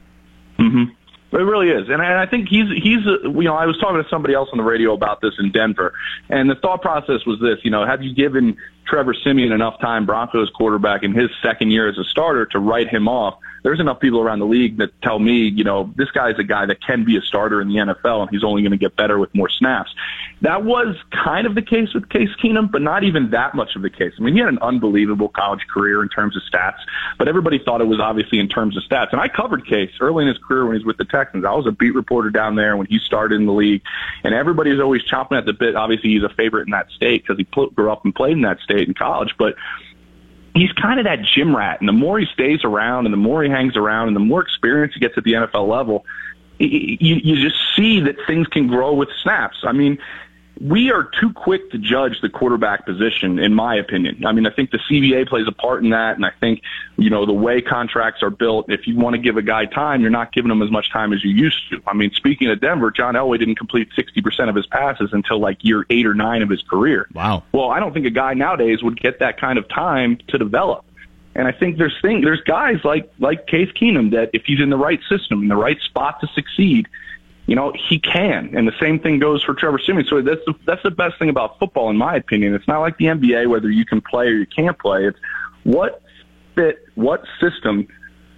[0.60, 0.94] Mm-hmm.
[1.34, 4.08] It really is, and I think he's he's a, you know I was talking to
[4.08, 5.94] somebody else on the radio about this in Denver,
[6.30, 10.06] and the thought process was this: you know, have you given Trevor Siemian enough time,
[10.06, 13.40] Broncos quarterback, in his second year as a starter to write him off?
[13.64, 16.66] there's enough people around the league that tell me, you know, this guy's a guy
[16.66, 19.18] that can be a starter in the NFL and he's only going to get better
[19.18, 19.94] with more snaps.
[20.44, 23.82] That was kind of the case with Case Keenum, but not even that much of
[23.82, 24.12] the case.
[24.20, 26.80] I mean, he had an unbelievable college career in terms of stats,
[27.18, 29.14] but everybody thought it was obviously in terms of stats.
[29.14, 31.46] And I covered Case early in his career when he was with the Texans.
[31.46, 33.84] I was a beat reporter down there when he started in the league,
[34.26, 35.78] and everybody was always chomping at the bit.
[35.78, 38.60] Obviously, he's a favorite in that state because he grew up and played in that
[38.60, 39.56] state in college, but
[40.54, 41.80] he's kind of that gym rat.
[41.80, 44.42] And the more he stays around and the more he hangs around and the more
[44.42, 46.06] experience he gets at the NFL level,
[46.60, 49.58] you, you just see that things can grow with snaps.
[49.64, 49.98] I mean,
[50.62, 54.26] we are too quick to judge the quarterback position, in my opinion.
[54.26, 56.62] I mean, I think the CBA plays a part in that, and I think,
[56.98, 60.02] you know, the way contracts are built, if you want to give a guy time,
[60.02, 61.82] you're not giving him as much time as you used to.
[61.88, 65.64] I mean, speaking of Denver, John Elway didn't complete 60% of his passes until like
[65.64, 67.08] year eight or nine of his career.
[67.14, 67.44] Wow.
[67.52, 70.86] Well, I don't think a guy nowadays would get that kind of time to develop.
[71.36, 74.70] And I think there's thing there's guys like like Case Keenum that if he's in
[74.70, 76.88] the right system, in the right spot to succeed,
[77.46, 78.56] you know, he can.
[78.56, 80.08] And the same thing goes for Trevor Siemian.
[80.08, 82.54] So that's the, that's the best thing about football, in my opinion.
[82.54, 85.06] It's not like the NBA, whether you can play or you can't play.
[85.06, 85.20] It's
[85.64, 86.02] what
[86.56, 87.88] fit, what system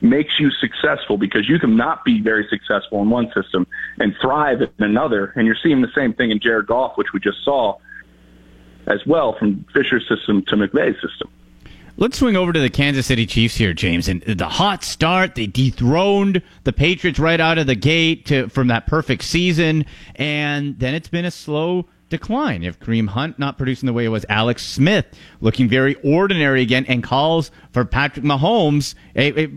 [0.02, 3.68] makes you successful because you can not be very successful in one system
[4.00, 5.34] and thrive in another.
[5.36, 7.78] And you're seeing the same thing in Jared Goff, which we just saw
[8.88, 11.30] as well from Fisher's system to McVay's system.
[11.98, 14.10] Let's swing over to the Kansas City Chiefs here, James.
[14.10, 18.68] And the hot start, they dethroned the Patriots right out of the gate to, from
[18.68, 19.86] that perfect season.
[20.16, 22.64] And then it's been a slow decline.
[22.64, 24.26] You have Kareem Hunt not producing the way it was.
[24.28, 25.06] Alex Smith
[25.40, 28.96] looking very ordinary again and calls for Patrick Mahomes.
[29.14, 29.48] It, it,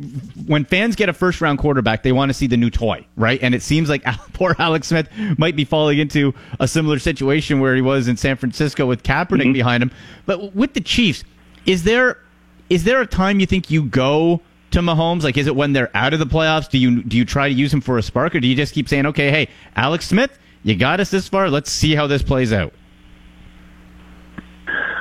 [0.47, 3.41] when fans get a first round quarterback, they want to see the new toy, right?
[3.43, 7.75] And it seems like poor Alex Smith might be falling into a similar situation where
[7.75, 9.53] he was in San Francisco with Kaepernick mm-hmm.
[9.55, 9.91] behind him.
[10.25, 11.25] But with the Chiefs,
[11.67, 12.19] is there
[12.71, 15.23] is there a time you think you go to Mahomes?
[15.23, 16.69] Like, is it when they're out of the playoffs?
[16.69, 18.75] Do you do you try to use him for a spark, or do you just
[18.75, 21.51] keep saying, okay, hey, Alex Smith, you got us this far.
[21.51, 22.73] Let's see how this plays out.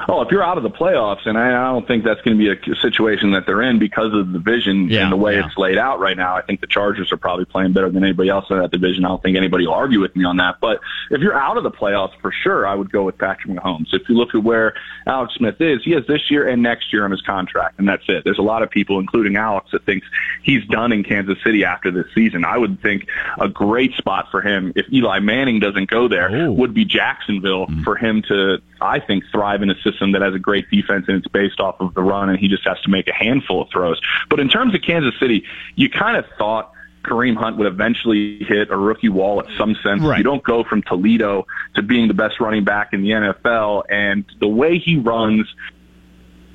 [0.10, 2.56] Oh, if you're out of the playoffs, and I, I don't think that's going to
[2.56, 5.46] be a situation that they're in because of the division yeah, and the way yeah.
[5.46, 6.36] it's laid out right now.
[6.36, 9.04] I think the Chargers are probably playing better than anybody else in that division.
[9.04, 10.62] I don't think anybody will argue with me on that.
[10.62, 10.80] But
[11.12, 13.93] if you're out of the playoffs, for sure, I would go with Patrick Mahomes.
[13.93, 17.04] If you look at where Alex Smith is, he has this year and next year
[17.04, 18.24] on his contract, and that's it.
[18.24, 20.08] There's a lot of people, including Alex, that thinks
[20.41, 22.46] he's done in Kansas City after this season.
[22.46, 23.08] I would think
[23.41, 26.54] a great spot for him, if Eli Manning doesn't go there, Ooh.
[26.54, 27.84] would be Jacksonville mm-hmm.
[27.84, 31.18] for him to, I think, thrive in a system that has a great defense and
[31.18, 33.70] it's based off of the run and he just has to make a handful of
[33.70, 34.00] throws.
[34.30, 36.72] But in terms of Kansas City, you kind of thought
[37.04, 40.02] Kareem Hunt would eventually hit a rookie wall at some sense.
[40.02, 40.18] Right.
[40.18, 43.84] You don't go from Toledo to being the best running back in the NFL.
[43.90, 45.48] And the way he runs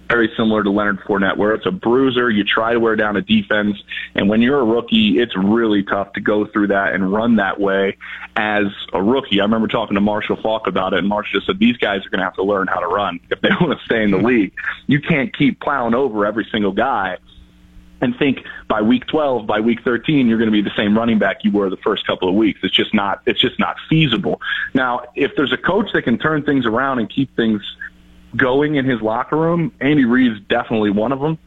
[0.09, 2.31] very similar to Leonard Fournette, where it's a bruiser.
[2.31, 3.83] You try to wear down a defense,
[4.15, 7.59] and when you're a rookie, it's really tough to go through that and run that
[7.59, 7.97] way
[8.37, 9.41] as a rookie.
[9.41, 12.11] I remember talking to Marshall Faulk about it, and Marshall just said these guys are
[12.11, 14.19] going to have to learn how to run if they want to stay in the
[14.19, 14.27] mm-hmm.
[14.27, 14.53] league.
[14.87, 17.19] You can't keep plowing over every single guy
[18.03, 21.19] and think by week 12, by week 13, you're going to be the same running
[21.19, 22.61] back you were the first couple of weeks.
[22.63, 24.41] It's just not, it's just not feasible.
[24.75, 27.63] Now, if there's a coach that can turn things around and keep things
[28.37, 29.73] going in his locker room.
[29.81, 31.39] Andy Reid's definitely one of them.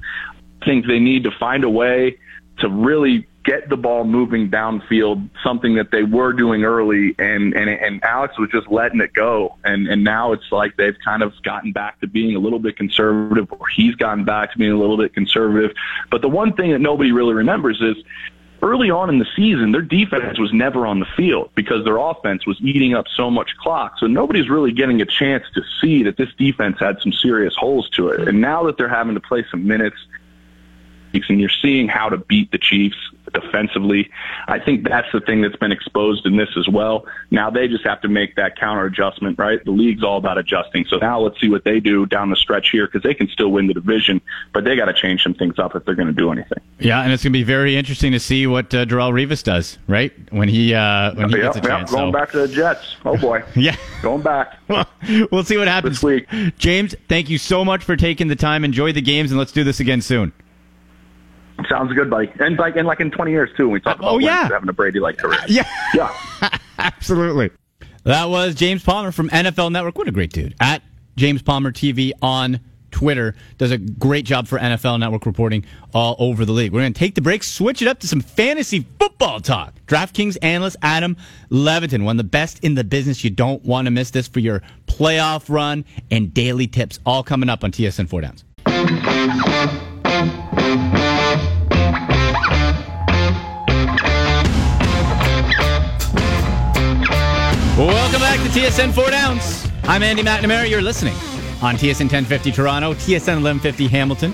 [0.61, 2.17] I think they need to find a way
[2.59, 7.69] to really get the ball moving downfield, something that they were doing early, and and
[7.69, 11.31] and Alex was just letting it go, and and now it's like they've kind of
[11.43, 14.79] gotten back to being a little bit conservative, or he's gotten back to being a
[14.79, 15.75] little bit conservative.
[16.09, 17.95] But the one thing that nobody really remembers is
[18.65, 22.45] early on in the season, their defense was never on the field because their offense
[22.45, 23.99] was eating up so much clock.
[23.99, 27.89] So nobody's really getting a chance to see that this defense had some serious holes
[27.91, 28.27] to it.
[28.27, 29.97] And now that they're having to play some minutes,
[31.29, 32.97] and you're seeing how to beat the Chiefs
[33.33, 34.09] defensively.
[34.47, 37.05] I think that's the thing that's been exposed in this as well.
[37.31, 39.63] Now they just have to make that counter adjustment, right?
[39.63, 40.85] The league's all about adjusting.
[40.85, 43.51] So now let's see what they do down the stretch here because they can still
[43.51, 44.21] win the division,
[44.53, 46.59] but they got to change some things up if they're going to do anything.
[46.79, 49.77] Yeah, and it's going to be very interesting to see what uh, Darrelle Revis does,
[49.87, 50.13] right?
[50.31, 51.91] When he uh, when he yep, gets a chance.
[51.91, 52.17] Going so.
[52.17, 52.95] back to the Jets.
[53.05, 53.43] Oh boy.
[53.55, 54.59] yeah, going back.
[54.67, 54.87] Well,
[55.31, 56.27] we'll see what happens this week.
[56.57, 58.65] James, thank you so much for taking the time.
[58.65, 60.33] Enjoy the games, and let's do this again soon.
[61.69, 62.31] Sounds good, buddy.
[62.39, 64.47] And like, and like in 20 years too, when we talk about oh, yeah.
[64.49, 65.39] having a Brady like career.
[65.47, 66.13] Yeah, yeah,
[66.79, 67.51] absolutely.
[68.03, 69.97] That was James Palmer from NFL Network.
[69.97, 70.55] What a great dude!
[70.59, 70.81] At
[71.15, 72.59] James Palmer TV on
[72.95, 76.71] Twitter does a great job for NFL Network reporting all over the league.
[76.71, 79.73] We're going to take the break, switch it up to some fantasy football talk.
[79.85, 81.17] DraftKings analyst Adam
[81.49, 83.23] Levitan, one of the best in the business.
[83.23, 86.99] You don't want to miss this for your playoff run and daily tips.
[87.05, 88.45] All coming up on TSN Four Downs.
[97.77, 99.69] Welcome back to TSN Four Downs.
[99.83, 100.69] I'm Andy McNamara.
[100.69, 101.13] You're listening
[101.61, 104.33] on TSN 1050 Toronto, TSN 1150 Hamilton,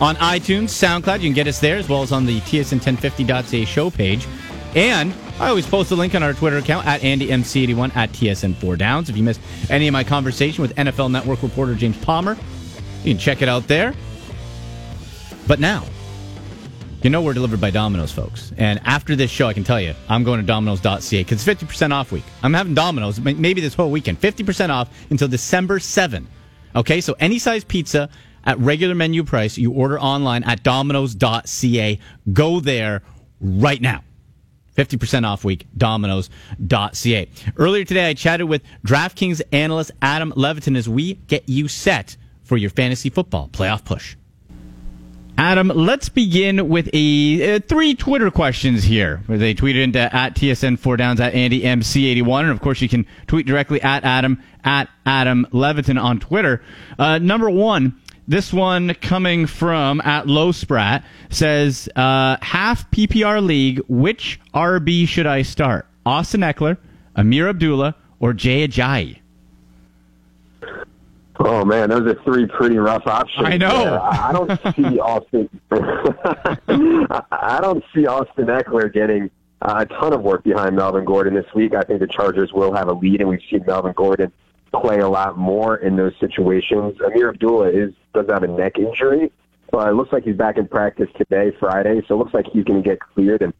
[0.00, 1.20] on iTunes, SoundCloud.
[1.20, 4.26] You can get us there as well as on the TSN1050.ca show page.
[4.74, 8.76] And I always post a link on our Twitter account at AndyMC81 at TSN 4
[8.76, 9.08] Downs.
[9.08, 9.40] If you missed
[9.70, 12.36] any of my conversation with NFL Network reporter James Palmer,
[13.04, 13.94] you can check it out there.
[15.46, 15.84] But now,
[17.04, 18.52] you know we're delivered by Domino's, folks.
[18.58, 21.92] And after this show, I can tell you, I'm going to Domino's.ca because it's 50%
[21.92, 22.24] off week.
[22.42, 26.28] I'm having Domino's maybe this whole weekend, 50% off until December 7.
[26.76, 28.08] Okay, so any size pizza
[28.44, 31.98] at regular menu price, you order online at Domino's.ca.
[32.32, 33.02] Go there
[33.40, 34.04] right now.
[34.76, 37.28] 50% off week, Domino's.ca.
[37.56, 42.56] Earlier today, I chatted with DraftKings analyst Adam Levitan as we get you set for
[42.56, 44.16] your fantasy football playoff push.
[45.38, 49.22] Adam, let's begin with a uh, three Twitter questions here.
[49.28, 53.06] They tweeted into at TSN four downs at Andy MC81, and of course you can
[53.26, 56.62] tweet directly at Adam at Adam Levitan on Twitter.
[56.98, 63.80] Uh, number one, this one coming from at Low Sprat says uh, half PPR league.
[63.88, 65.86] Which RB should I start?
[66.04, 66.76] Austin Ekeler,
[67.16, 69.21] Ameer Abdullah, or Jay Ajayi?
[71.44, 73.46] Oh man, those are three pretty rough options.
[73.46, 73.84] I know.
[73.84, 74.00] there.
[74.00, 75.48] I don't see Austin.
[77.32, 79.30] I don't see Austin Ekeler getting
[79.62, 81.74] a ton of work behind Melvin Gordon this week.
[81.74, 84.32] I think the Chargers will have a lead, and we've seen Melvin Gordon
[84.72, 86.96] play a lot more in those situations.
[86.98, 89.32] Ameer Abdullah is does have a neck injury,
[89.70, 92.02] but it looks like he's back in practice today, Friday.
[92.06, 93.42] So it looks like he's going to get cleared.
[93.42, 93.52] And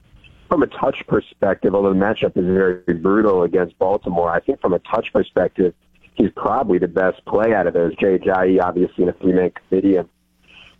[0.49, 4.73] from a touch perspective, although the matchup is very brutal against Baltimore, I think from
[4.73, 5.75] a touch perspective
[6.15, 7.95] he's probably the best play out of those.
[7.97, 10.09] Jay Ajayi, obviously, in a three-man committee, and,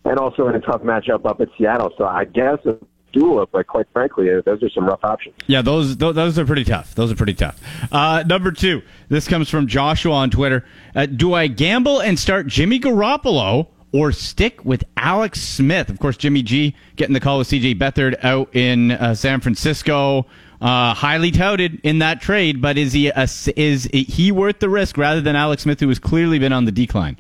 [0.05, 1.93] and also in a tough matchup up at Seattle.
[1.97, 2.79] So I guess a
[3.13, 5.35] duel, but quite frankly, uh, those are some rough options.
[5.47, 6.95] Yeah, those those, those are pretty tough.
[6.95, 7.61] Those are pretty tough.
[7.93, 10.65] Uh, number two, this comes from Joshua on Twitter.
[10.95, 13.69] Uh, do I gamble and start Jimmy Garoppolo?
[13.95, 15.91] Or stick with Alex Smith.
[15.91, 20.25] Of course, Jimmy G getting the call with CJ Beathard out in uh, San Francisco.
[20.63, 24.97] Uh, highly touted in that trade, but is he a, is he worth the risk
[24.97, 27.17] rather than Alex Smith, who has clearly been on the decline?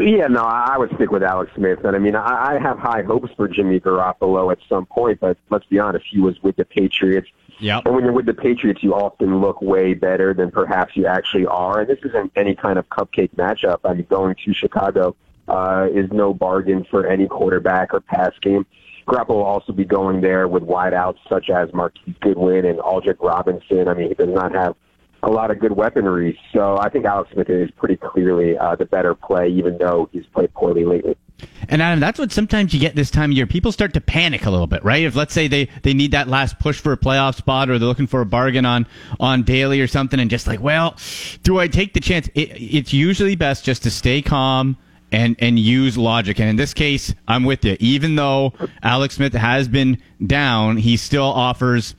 [0.00, 1.80] Yeah, no, I would stick with Alex Smith.
[1.84, 5.66] And I mean, I, have high hopes for Jimmy Garoppolo at some point, but let's
[5.66, 7.28] be honest, he was with the Patriots.
[7.58, 7.80] Yeah.
[7.84, 11.46] And when you're with the Patriots, you often look way better than perhaps you actually
[11.46, 11.80] are.
[11.80, 13.80] And this isn't any kind of cupcake matchup.
[13.84, 15.16] I mean, going to Chicago
[15.48, 18.64] uh, is no bargain for any quarterback or pass game.
[19.06, 23.88] Garoppolo will also be going there with wideouts such as Marquise Goodwin and Aldrick Robinson.
[23.88, 24.74] I mean, he does not have
[25.22, 26.38] a lot of good weaponry.
[26.52, 30.26] So I think Alex Smith is pretty clearly uh, the better play, even though he's
[30.26, 31.16] played poorly lately.
[31.68, 33.46] And Adam, that's what sometimes you get this time of year.
[33.46, 35.02] People start to panic a little bit, right?
[35.02, 37.88] If let's say they, they need that last push for a playoff spot or they're
[37.88, 38.86] looking for a bargain on,
[39.18, 40.96] on daily or something and just like, well,
[41.42, 42.28] do I take the chance?
[42.34, 44.76] It, it's usually best just to stay calm
[45.14, 46.40] and, and use logic.
[46.40, 47.76] And in this case, I'm with you.
[47.80, 51.94] Even though Alex Smith has been down, he still offers,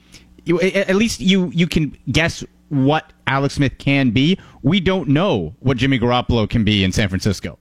[0.48, 4.38] at least you, you can guess what Alex Smith can be.
[4.64, 7.58] We don't know what Jimmy Garoppolo can be in San Francisco.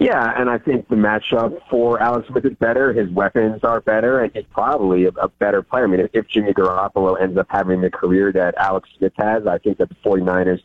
[0.00, 2.92] Yeah, and I think the matchup for Alex Smith is better.
[2.92, 5.84] His weapons are better, and he's probably a, a better player.
[5.84, 9.46] I mean, if, if Jimmy Garoppolo ends up having the career that Alex Smith has,
[9.46, 10.62] I think that the 49ers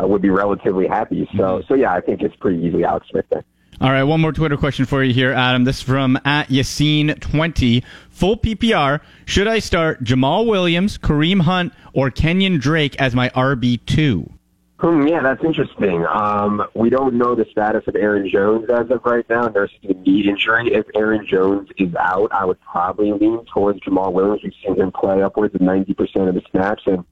[0.00, 1.28] uh, would be relatively happy.
[1.36, 3.44] So, so yeah, I think it's pretty easily Alex Smith there.
[3.80, 5.64] All right, one more Twitter question for you here, Adam.
[5.64, 7.82] This is from at Yassine20.
[8.10, 9.00] Full PPR.
[9.24, 14.30] Should I start Jamaal Williams, Kareem Hunt, or Kenyan Drake as my RB2?
[14.78, 16.04] Hmm, yeah, that's interesting.
[16.06, 19.48] Um, we don't know the status of Aaron Jones as of right now.
[19.48, 20.72] There's a knee injury.
[20.74, 24.42] If Aaron Jones is out, I would probably lean towards Jamaal Williams.
[24.44, 27.04] We've seen him play upwards of 90% of the snaps and,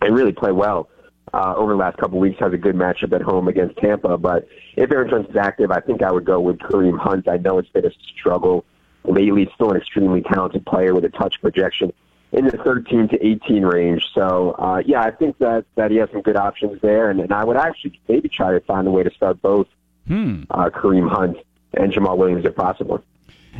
[0.00, 0.88] and really play well
[1.32, 2.38] uh, over the last couple of weeks.
[2.40, 4.18] Has a good matchup at home against Tampa.
[4.18, 7.28] But if Aaron Jones is active, I think I would go with Kareem Hunt.
[7.28, 8.64] I know it's been a struggle
[9.04, 9.44] lately.
[9.44, 11.92] He's still an extremely talented player with a touch projection
[12.32, 14.04] in the 13 to 18 range.
[14.14, 17.10] So, uh, yeah, I think that, that he has some good options there.
[17.10, 19.68] And, and I would actually maybe try to find a way to start both
[20.06, 20.42] Hmm.
[20.50, 21.36] uh, Kareem Hunt
[21.74, 23.02] and Jamaal Williams if possible.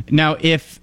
[0.09, 0.79] Now, if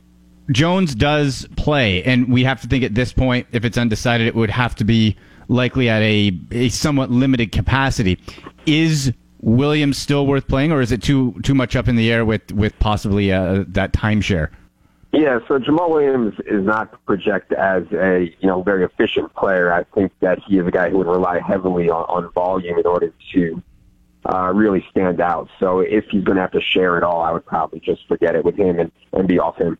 [0.50, 4.34] Jones does play, and we have to think at this point, if it's undecided, it
[4.34, 5.16] would have to be
[5.50, 8.18] likely at a, a somewhat limited capacity.
[8.66, 12.24] Is Williams still worth playing, or is it too too much up in the air
[12.24, 14.50] with with possibly uh, that timeshare?
[15.12, 19.72] Yeah, so Jamaal Williams is not projected as a you know very efficient player.
[19.72, 22.86] I think that he is a guy who would rely heavily on, on volume in
[22.86, 23.62] order to
[24.32, 25.48] uh, really stand out.
[25.58, 28.36] So if he's going to have to share it all, I would probably just forget
[28.36, 29.78] it with him and, and be off him.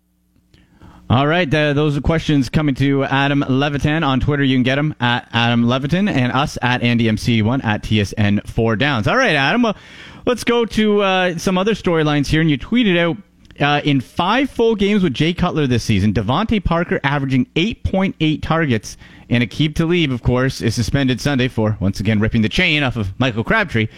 [1.11, 4.45] All right, uh, those are questions coming to Adam Levitan on Twitter.
[4.45, 9.09] You can get him at Adam Levitan and us at AndyMC1 at TSN4 Downs.
[9.09, 9.77] All right, Adam, well,
[10.25, 12.41] let's go to uh, some other storylines here.
[12.41, 13.17] And you tweeted out
[13.59, 18.97] uh, in five full games with Jay Cutler this season, DeVante Parker averaging 8.8 targets,
[19.29, 22.95] and Aqib Talib, of course, is suspended Sunday for once again ripping the chain off
[22.95, 23.89] of Michael Crabtree.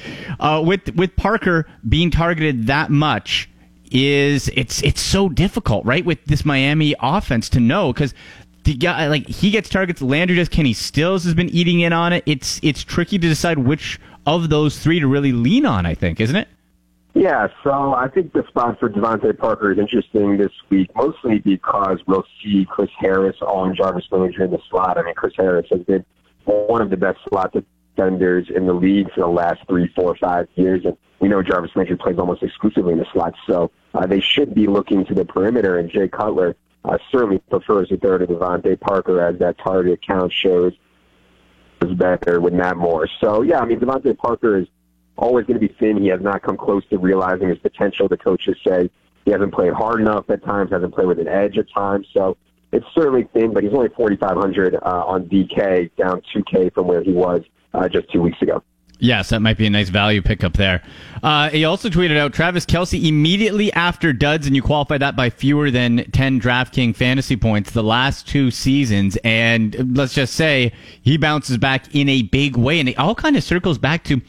[0.40, 3.50] Uh, with with Parker being targeted that much,
[3.92, 8.14] is it's it's so difficult, right, with this Miami offense to know because
[8.64, 12.12] the guy like he gets targets, Landry does, Kenny Stills has been eating in on
[12.12, 12.22] it.
[12.26, 15.86] It's it's tricky to decide which of those three to really lean on.
[15.86, 16.48] I think, isn't it?
[17.14, 21.98] Yeah, so I think the spot for DeVante Parker is interesting this week, mostly because
[22.06, 24.96] we'll see Chris Harris on Jarvis Landry in the slot.
[24.96, 26.06] I mean, Chris Harris has been
[26.44, 27.52] one of the best slot
[27.96, 31.70] defenders in the league for the last three, four, five years, and we know Jarvis
[31.76, 35.24] Landry plays almost exclusively in the slot, so uh, they should be looking to the
[35.24, 40.00] perimeter, and Jay Cutler uh, certainly prefers to throw to DeVante Parker as that target
[40.04, 40.72] count shows
[41.80, 43.08] is better with Matt Moore.
[43.20, 44.66] So, yeah, I mean, DeVante Parker is
[45.16, 46.00] always going to be thin.
[46.02, 48.08] He has not come close to realizing his potential.
[48.08, 48.90] The coaches say
[49.24, 52.08] he hasn't played hard enough at times, hasn't played with an edge at times.
[52.12, 52.36] So
[52.72, 57.12] it's certainly thin, but he's only 4,500 uh, on DK, down 2K from where he
[57.12, 57.42] was
[57.74, 58.62] uh, just two weeks ago.
[59.02, 60.80] Yes, that might be a nice value pickup there.
[61.24, 65.28] Uh, he also tweeted out Travis Kelce immediately after duds, and you qualify that by
[65.28, 69.18] fewer than 10 DraftKings fantasy points the last two seasons.
[69.24, 72.78] And let's just say he bounces back in a big way.
[72.78, 74.20] And it all kind of circles back to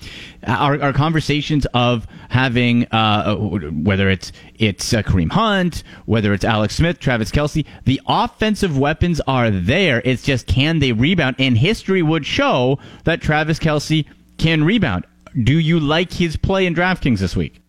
[0.48, 6.78] our, our conversations of having, uh, whether it's, it's uh, Kareem Hunt, whether it's Alex
[6.78, 10.02] Smith, Travis Kelce, the offensive weapons are there.
[10.04, 11.36] It's just can they rebound?
[11.38, 14.08] And history would show that Travis Kelce
[14.44, 15.08] can rebound.
[15.42, 17.62] Do you like his play in DraftKings this week?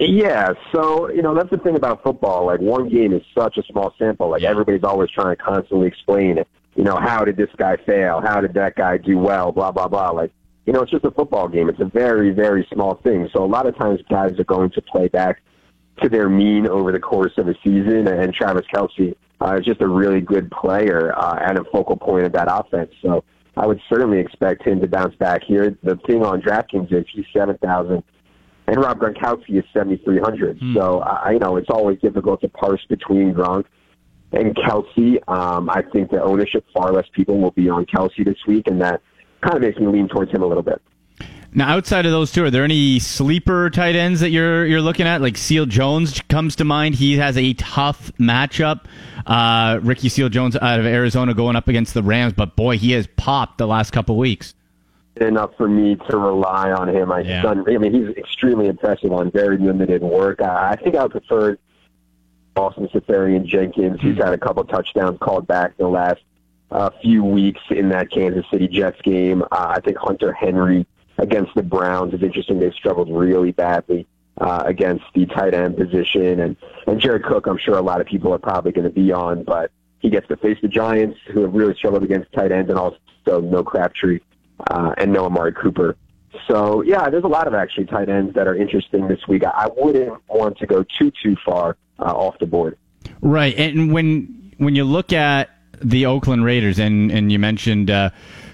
[0.00, 2.46] Yeah, so you know that's the thing about football.
[2.46, 4.30] Like one game is such a small sample.
[4.30, 6.48] Like everybody's always trying to constantly explain it.
[6.74, 8.20] You know, how did this guy fail?
[8.20, 9.52] How did that guy do well?
[9.52, 10.10] Blah blah blah.
[10.10, 10.32] Like
[10.66, 11.68] you know, it's just a football game.
[11.68, 13.28] It's a very very small thing.
[13.32, 15.42] So a lot of times guys are going to play back
[16.02, 18.08] to their mean over the course of a season.
[18.08, 22.24] And Travis Kelce uh, is just a really good player uh, and a focal point
[22.24, 22.90] of that offense.
[23.02, 23.22] So
[23.56, 25.76] I would certainly expect him to bounce back here.
[25.82, 28.02] The thing on DraftKings is he's seven thousand,
[28.66, 30.58] and Rob Gronkowski is seventy three hundred.
[30.58, 30.74] Hmm.
[30.74, 33.64] So I, you know it's always difficult to parse between Gronk
[34.32, 35.16] and Kelce.
[35.28, 38.80] Um, I think the ownership far less people will be on Kelce this week, and
[38.80, 39.02] that
[39.42, 40.80] kind of makes me lean towards him a little bit.
[41.52, 45.06] Now, outside of those two, are there any sleeper tight ends that you're you're looking
[45.06, 45.20] at?
[45.20, 46.94] Like Seals-Jones comes to mind.
[46.94, 48.84] He has a tough matchup.
[49.26, 53.08] Uh, Ricky Seals-Jones out of Arizona going up against the Rams, but boy, he has
[53.16, 54.54] popped the last couple weeks.
[55.16, 57.10] Enough for me to rely on him.
[57.10, 57.42] I, Yeah.
[57.42, 60.40] done, I mean, he's extremely impressive on very limited work.
[60.40, 61.58] I, I think I would prefer
[62.56, 66.20] Austin Seferian-Jenkins, who's had a couple touchdowns called back in the last
[66.70, 69.42] uh, few weeks in that Kansas City Jets game.
[69.42, 69.46] Uh,
[69.76, 70.86] I think Hunter Henry
[71.20, 72.58] against the Browns is interesting.
[72.58, 74.06] They've struggled really badly
[74.40, 76.56] uh, against the tight end position, and
[76.86, 79.44] and Jared Cook, I'm sure a lot of people are probably going to be on,
[79.44, 82.78] but he gets to face the Giants, who have really struggled against tight ends, and
[82.78, 84.20] also no Crabtree
[84.70, 85.96] uh, and no Amari Cooper
[86.48, 89.44] So yeah, there's a lot of actually tight ends that are interesting this week.
[89.44, 92.78] I wouldn't want to go too too far uh, off the board.
[93.20, 95.50] Right, and when when you look at
[95.82, 98.10] the Oakland Raiders, and and you mentioned uh,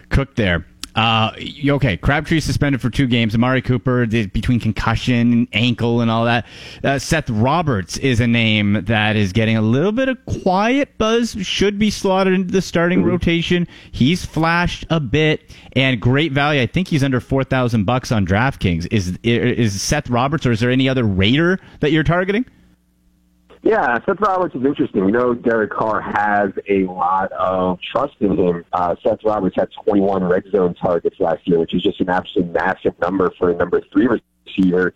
[0.09, 0.67] Cook there.
[0.97, 1.31] Uh,
[1.69, 3.35] okay, Crabtree suspended for two games.
[3.35, 6.47] Amari Cooper the, between concussion, ankle, and all that.
[6.83, 11.37] Uh, Seth Roberts is a name that is getting a little bit of quiet buzz.
[11.41, 13.69] Should be slotted into the starting rotation.
[13.93, 16.63] He's flashed a bit and great value.
[16.63, 18.89] I think he's under four thousand bucks on DraftKings.
[18.91, 22.47] Is is Seth Roberts, or is there any other Raider that you're targeting?
[23.67, 25.05] Yeah, Seth Roberts is interesting.
[25.05, 28.65] We know Derek Carr has a lot of trust in him.
[28.73, 32.53] Uh, Seth Roberts had 21 red zone targets last year, which is just an absolute
[32.53, 34.95] massive number for a number three receiver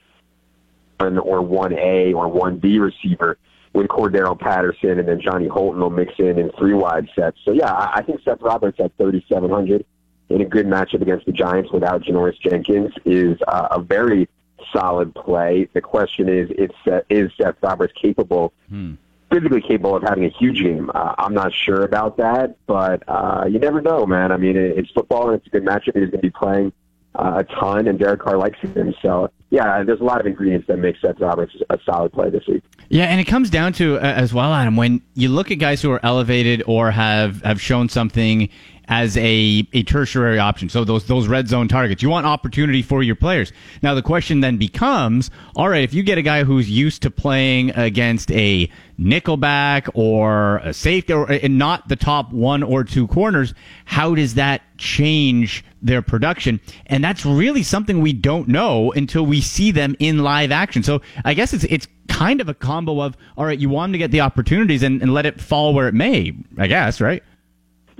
[1.00, 3.38] or 1A or 1B receiver
[3.72, 7.38] with Cordarrelle Patterson and then Johnny Holton will mix in in three wide sets.
[7.44, 9.84] So, yeah, I think Seth Roberts at 3,700
[10.28, 14.28] in a good matchup against the Giants without Janoris Jenkins is uh, a very
[14.72, 15.68] solid play.
[15.72, 18.94] The question is, is Seth, is Seth Roberts capable, hmm.
[19.30, 20.90] physically capable of having a huge game?
[20.94, 24.32] Uh, I'm not sure about that, but uh, you never know, man.
[24.32, 25.96] I mean, it, it's football and it's a good matchup.
[25.96, 26.72] He's going to be playing
[27.14, 28.94] uh, a ton, and Derek Carr likes him.
[29.02, 32.46] So, yeah, there's a lot of ingredients that make Seth Roberts a solid play this
[32.46, 32.62] week.
[32.88, 35.82] Yeah, and it comes down to uh, as well, Adam, when you look at guys
[35.82, 38.48] who are elevated or have have shown something
[38.90, 40.68] as a, a tertiary option.
[40.68, 42.02] So those those red zone targets.
[42.02, 43.52] You want opportunity for your players.
[43.82, 47.10] Now the question then becomes, all right, if you get a guy who's used to
[47.10, 48.68] playing against a
[48.98, 54.60] nickelback or a safety or not the top one or two corners, how does that
[54.76, 56.60] change their production?
[56.86, 60.82] And that's really something we don't know until we see them in live action.
[60.82, 63.92] So I guess it's it's kind of a combo of all right, you want them
[63.92, 67.22] to get the opportunities and, and let it fall where it may, I guess, right?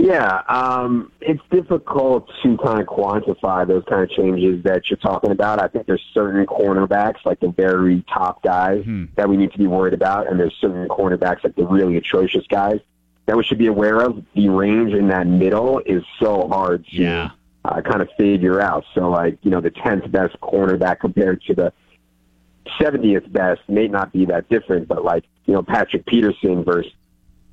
[0.02, 5.30] Yeah, um, it's difficult to kind of quantify those kind of changes that you're talking
[5.30, 5.60] about.
[5.60, 9.06] I think there's certain cornerbacks, like the very top guys, hmm.
[9.16, 12.46] that we need to be worried about, and there's certain cornerbacks, like the really atrocious
[12.46, 12.80] guys,
[13.26, 14.24] that we should be aware of.
[14.34, 17.30] The range in that middle is so hard to yeah.
[17.66, 18.86] uh, kind of figure out.
[18.94, 21.74] So, like, you know, the 10th best cornerback compared to the
[22.80, 26.90] 70th best may not be that different, but like, you know, Patrick Peterson versus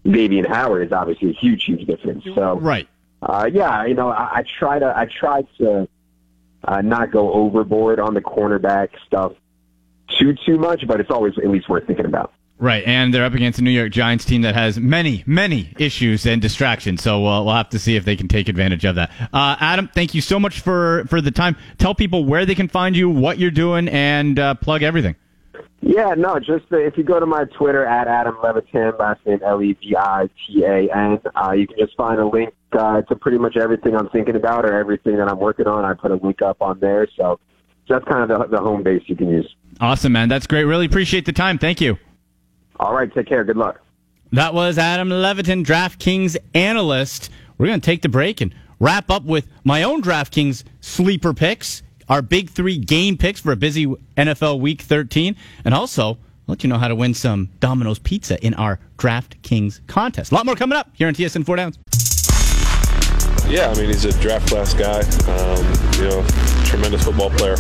[0.05, 2.23] Xavien Howard is obviously a huge, huge difference.
[2.35, 2.87] So right,
[3.21, 5.87] uh, yeah, you know, I, I try to I try to
[6.63, 9.33] uh, not go overboard on the cornerback stuff
[10.17, 12.33] too too much, but it's always at least worth thinking about.
[12.59, 16.25] Right, and they're up against a New York Giants team that has many, many issues
[16.25, 17.03] and distractions.
[17.03, 19.11] So uh, we'll have to see if they can take advantage of that.
[19.31, 21.55] Uh, Adam, thank you so much for for the time.
[21.77, 25.15] Tell people where they can find you, what you're doing, and uh, plug everything.
[25.81, 29.39] Yeah, no, just uh, if you go to my Twitter at Adam Levitan, last name
[29.45, 33.01] L E V I T A N, uh, you can just find a link uh,
[33.03, 35.85] to pretty much everything I'm thinking about or everything that I'm working on.
[35.85, 37.39] I put a link up on there, so
[37.87, 39.55] that's kind of the, the home base you can use.
[39.79, 40.29] Awesome, man.
[40.29, 40.63] That's great.
[40.63, 41.59] Really appreciate the time.
[41.59, 41.97] Thank you.
[42.79, 43.43] All right, take care.
[43.43, 43.79] Good luck.
[44.31, 47.29] That was Adam Levitan, DraftKings analyst.
[47.57, 51.81] We're going to take the break and wrap up with my own DraftKings sleeper picks
[52.09, 55.35] our big three game picks for a busy NFL Week 13,
[55.65, 59.85] and also I'll let you know how to win some Domino's Pizza in our DraftKings
[59.87, 60.31] contest.
[60.31, 61.77] A lot more coming up here on TSN Four Downs.
[63.49, 64.99] Yeah, I mean he's a draft class guy.
[65.31, 65.65] Um,
[65.97, 66.25] you know,
[66.65, 67.55] tremendous football player.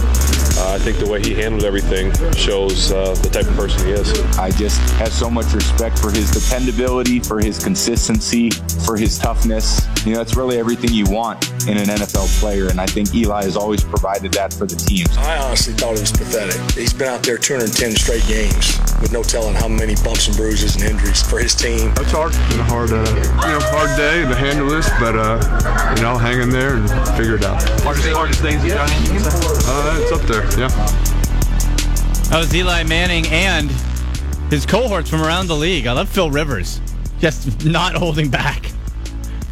[0.57, 3.91] Uh, I think the way he handled everything shows uh, the type of person he
[3.93, 4.11] is.
[4.37, 8.49] I just have so much respect for his dependability, for his consistency,
[8.85, 9.85] for his toughness.
[10.05, 13.43] You know, that's really everything you want in an NFL player, and I think Eli
[13.43, 15.15] has always provided that for the teams.
[15.17, 16.59] I honestly thought it was pathetic.
[16.71, 20.75] He's been out there 210 straight games with no telling how many bumps and bruises
[20.75, 21.91] and injuries for his team.
[21.97, 22.33] It's hard.
[22.33, 26.01] It's been a hard, uh, you know, hard day to handle this, but uh, you
[26.01, 27.61] know, hang in there and figure it out.
[27.81, 28.89] Hardest, hardest things you've done?
[28.89, 30.46] Uh, it's up there.
[30.55, 30.67] Yeah.
[32.29, 33.71] That was Eli Manning and
[34.51, 35.87] his cohorts from around the league.
[35.87, 36.81] I love Phil Rivers,
[37.19, 38.71] just not holding back.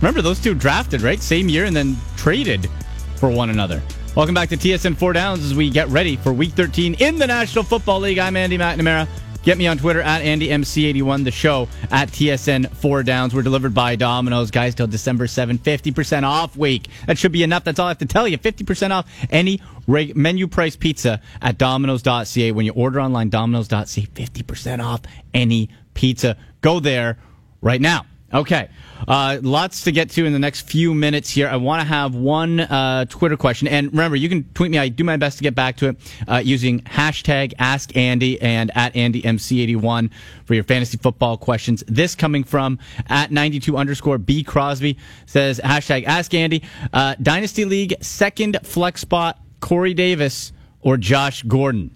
[0.02, 2.70] Remember those two drafted right same year and then traded
[3.18, 3.82] for one another.
[4.16, 7.28] Welcome back to TSN Four Downs as we get ready for Week 13 in the
[7.28, 8.18] National Football League.
[8.18, 9.08] I'm Andy McNamara.
[9.46, 13.36] Get me on Twitter at AndyMC81, the show at TSN 4 Downs.
[13.36, 14.50] We're delivered by Domino's.
[14.50, 16.88] Guys, till December 7, 50% off week.
[17.06, 17.64] That should be enough.
[17.64, 18.40] That's all I have to tell you.
[18.40, 22.54] 50% off any menu price pizza at Domino's.ca.
[22.54, 26.38] When you order online, Domino's.ca, 50% off any pizza.
[26.62, 27.20] Go there
[27.62, 28.08] right now.
[28.34, 28.70] Okay.
[29.08, 31.48] Uh, lots to get to in the next few minutes here.
[31.48, 33.68] I want to have one uh, Twitter question.
[33.68, 34.80] And remember, you can tweet me.
[34.80, 35.98] I do my best to get back to it
[36.28, 40.12] uh, using hashtag Ask Andy and at AndyMC81
[40.46, 41.84] for your fantasy football questions.
[41.88, 44.98] This coming from at 92 underscore B Crosby
[45.28, 46.64] says hashtag Ask Andy.
[46.92, 50.52] Uh, Dynasty League second flex spot Corey Davis
[50.82, 51.95] or Josh Gordon.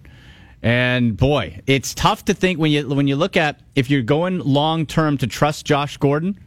[0.62, 4.40] And boy, it's tough to think when you when you look at if you're going
[4.40, 6.38] long term to trust Josh Gordon.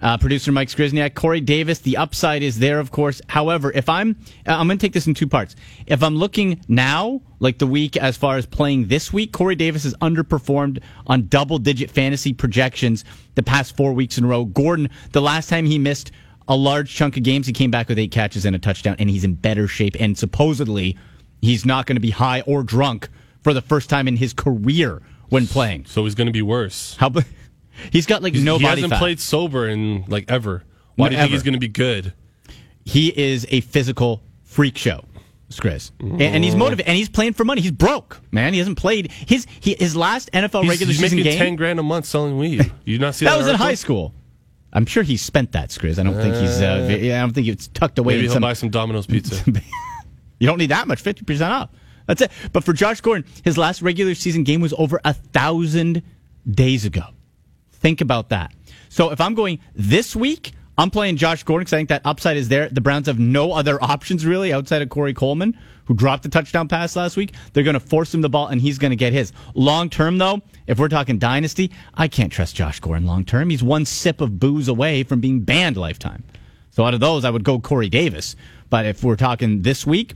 [0.00, 1.78] Uh, producer Mike Skrizniak, Corey Davis.
[1.78, 3.22] The upside is there, of course.
[3.28, 4.16] However, if I'm,
[4.48, 5.54] uh, I'm going to take this in two parts.
[5.86, 9.84] If I'm looking now, like the week as far as playing this week, Corey Davis
[9.84, 13.04] has underperformed on double-digit fantasy projections
[13.36, 14.44] the past four weeks in a row.
[14.44, 16.10] Gordon, the last time he missed
[16.48, 19.08] a large chunk of games, he came back with eight catches and a touchdown, and
[19.08, 19.94] he's in better shape.
[20.00, 20.98] And supposedly,
[21.42, 23.08] he's not going to be high or drunk
[23.42, 25.84] for the first time in his career when playing.
[25.86, 26.96] So he's going to be worse.
[26.98, 27.10] How?
[27.90, 28.98] He's got like He's- no he hasn't fat.
[28.98, 30.62] played sober in like ever.
[30.96, 32.12] Why No, do you think he's going to be good?
[32.84, 35.04] He is a physical freak show,
[35.48, 35.90] Skriz.
[35.98, 37.62] And, and he's motivated, and he's playing for money.
[37.62, 38.52] He's broke, man.
[38.52, 41.38] He hasn't played his he, his last NFL He's, regular he's season making game.
[41.38, 42.70] ten grand a month selling weed.
[42.84, 43.30] You not see that?
[43.32, 44.12] that was in high school.
[44.74, 45.98] I'm sure he spent that, Skriz.
[45.98, 46.60] I don't think he's.
[46.60, 48.14] Uh, Uh, I don't think it's tucked away.
[48.16, 49.42] Maybe he'll some, buy some Domino's pizza.
[50.38, 51.70] You don't need that much, 50% off.
[52.12, 52.50] That's it.
[52.52, 56.02] But for Josh Gordon, his last regular season game was over a thousand
[56.50, 57.04] days ago.
[57.70, 58.52] Think about that.
[58.90, 62.36] So if I'm going this week, I'm playing Josh Gordon because I think that upside
[62.36, 62.68] is there.
[62.68, 66.68] The Browns have no other options really outside of Corey Coleman, who dropped the touchdown
[66.68, 67.32] pass last week.
[67.54, 69.32] They're going to force him the ball, and he's going to get his.
[69.54, 73.48] Long term, though, if we're talking dynasty, I can't trust Josh Gordon long term.
[73.48, 76.24] He's one sip of booze away from being banned lifetime.
[76.72, 78.36] So out of those, I would go Corey Davis.
[78.68, 80.14] But if we're talking this week,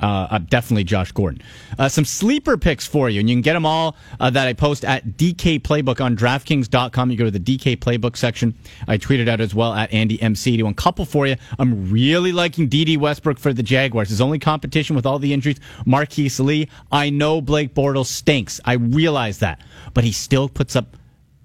[0.00, 1.42] uh, uh, definitely Josh Gordon.
[1.78, 4.52] Uh, some sleeper picks for you, and you can get them all uh, that I
[4.52, 7.10] post at DK Playbook on DraftKings.com.
[7.10, 8.54] You go to the DK Playbook section.
[8.86, 10.58] I tweeted out as well at Andy MC.
[10.60, 11.36] A couple for you.
[11.58, 14.08] I'm really liking Dede Westbrook for the Jaguars.
[14.08, 16.68] His only competition with all the injuries, Marquise Lee.
[16.90, 18.60] I know Blake Bortles stinks.
[18.64, 19.60] I realize that,
[19.94, 20.96] but he still puts up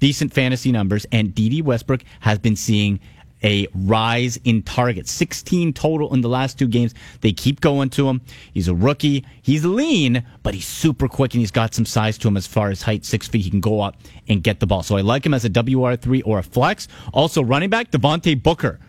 [0.03, 2.99] decent fantasy numbers, and Dede Westbrook has been seeing
[3.43, 5.11] a rise in targets.
[5.11, 6.93] 16 total in the last two games.
[7.21, 8.21] They keep going to him.
[8.53, 9.25] He's a rookie.
[9.41, 12.69] He's lean, but he's super quick and he's got some size to him as far
[12.69, 13.43] as height, six feet.
[13.43, 14.83] He can go up and get the ball.
[14.83, 16.87] So I like him as a WR3 or a flex.
[17.13, 18.79] Also, running back, Devontae Booker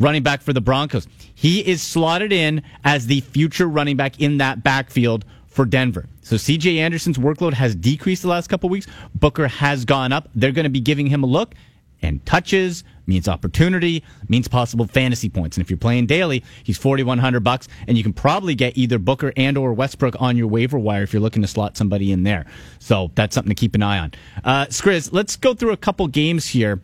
[0.00, 1.06] running back for the Broncos.
[1.34, 6.06] He is slotted in as the future running back in that backfield for Denver.
[6.22, 8.86] So CJ Anderson's workload has decreased the last couple weeks.
[9.14, 10.28] Booker has gone up.
[10.34, 11.54] They're going to be giving him a look
[12.00, 17.40] and touches means opportunity means possible fantasy points and if you're playing daily he's 4100
[17.40, 21.02] bucks and you can probably get either booker and or westbrook on your waiver wire
[21.02, 22.44] if you're looking to slot somebody in there
[22.78, 24.12] so that's something to keep an eye on
[24.44, 26.80] uh skriz let's go through a couple games here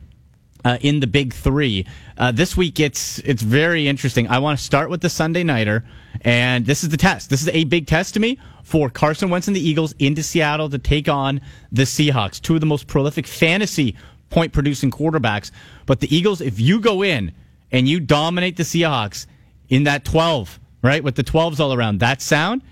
[0.64, 1.86] uh, in the big three.
[2.16, 4.28] Uh, this week, it's it's very interesting.
[4.28, 5.84] I want to start with the Sunday nighter,
[6.22, 7.30] and this is the test.
[7.30, 10.70] This is a big test to me for Carson Wentz and the Eagles into Seattle
[10.70, 13.94] to take on the Seahawks, two of the most prolific fantasy
[14.34, 15.50] point producing quarterbacks.
[15.86, 17.32] But the Eagles, if you go in
[17.70, 19.26] and you dominate the Seahawks
[19.68, 22.62] in that twelve, right, with the twelves all around, that sound,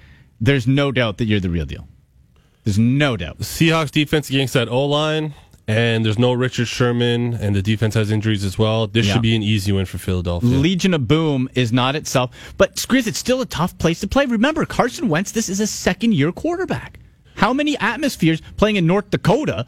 [0.41, 1.87] there's no doubt that you're the real deal.
[2.65, 3.39] There's no doubt.
[3.39, 5.35] The Seahawks defense against that O line,
[5.69, 8.89] and there's no Richard Sherman, and the defense has injuries as well.
[8.89, 9.13] This Yeah.
[9.15, 10.49] should be an easy win for Philadelphia.
[10.51, 14.27] Legion of Boom is not itself, but Skriz, it's still a tough place to play.
[14.27, 16.99] Remember, Carson Wentz, this is a second year quarterback.
[17.37, 19.67] How many atmospheres playing in North Dakota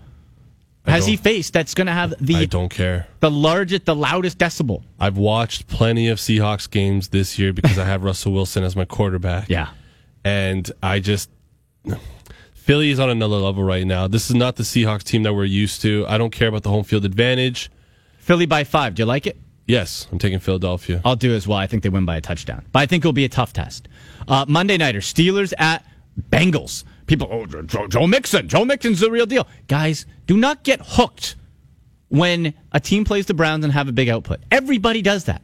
[0.86, 3.06] has he faced that's going to have the I don't care.
[3.20, 4.82] the largest, the loudest decibel?
[5.00, 8.84] I've watched plenty of Seahawks games this year because I have Russell Wilson as my
[8.84, 9.48] quarterback.
[9.48, 9.68] Yeah.
[10.24, 11.30] And I just
[12.52, 14.08] Philly is on another level right now.
[14.08, 16.06] This is not the Seahawks team that we're used to.
[16.08, 17.70] I don't care about the home field advantage.
[18.18, 18.94] Philly by five.
[18.94, 19.36] Do you like it?
[19.66, 21.00] Yes, I'm taking Philadelphia.
[21.04, 21.58] I'll do as well.
[21.58, 23.88] I think they win by a touchdown, but I think it'll be a tough test.
[24.28, 25.84] Uh, Monday nighter, Steelers at
[26.30, 26.84] Bengals.
[27.06, 28.48] People, oh, Joe, Joe Mixon.
[28.48, 29.46] Joe Mixon's the real deal.
[29.68, 31.36] Guys, do not get hooked
[32.08, 34.40] when a team plays the Browns and have a big output.
[34.50, 35.42] Everybody does that.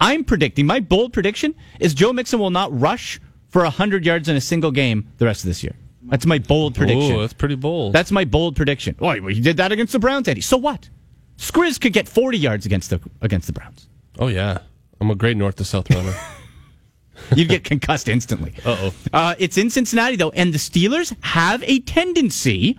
[0.00, 4.36] I'm predicting, my bold prediction is Joe Mixon will not rush for 100 yards in
[4.36, 5.74] a single game the rest of this year.
[6.02, 7.16] That's my bold prediction.
[7.16, 7.92] Ooh, that's pretty bold.
[7.92, 8.96] That's my bold prediction.
[9.00, 10.40] Oh, he did that against the Browns, Eddie.
[10.40, 10.88] So what?
[11.36, 13.88] Skriz could get 40 yards against the against the Browns.
[14.18, 14.58] Oh yeah,
[15.00, 16.14] I'm a great north to south runner.
[17.34, 18.54] You'd get concussed instantly.
[18.64, 18.92] Uh-oh.
[19.12, 22.78] Uh, it's in Cincinnati, though, and the Steelers have a tendency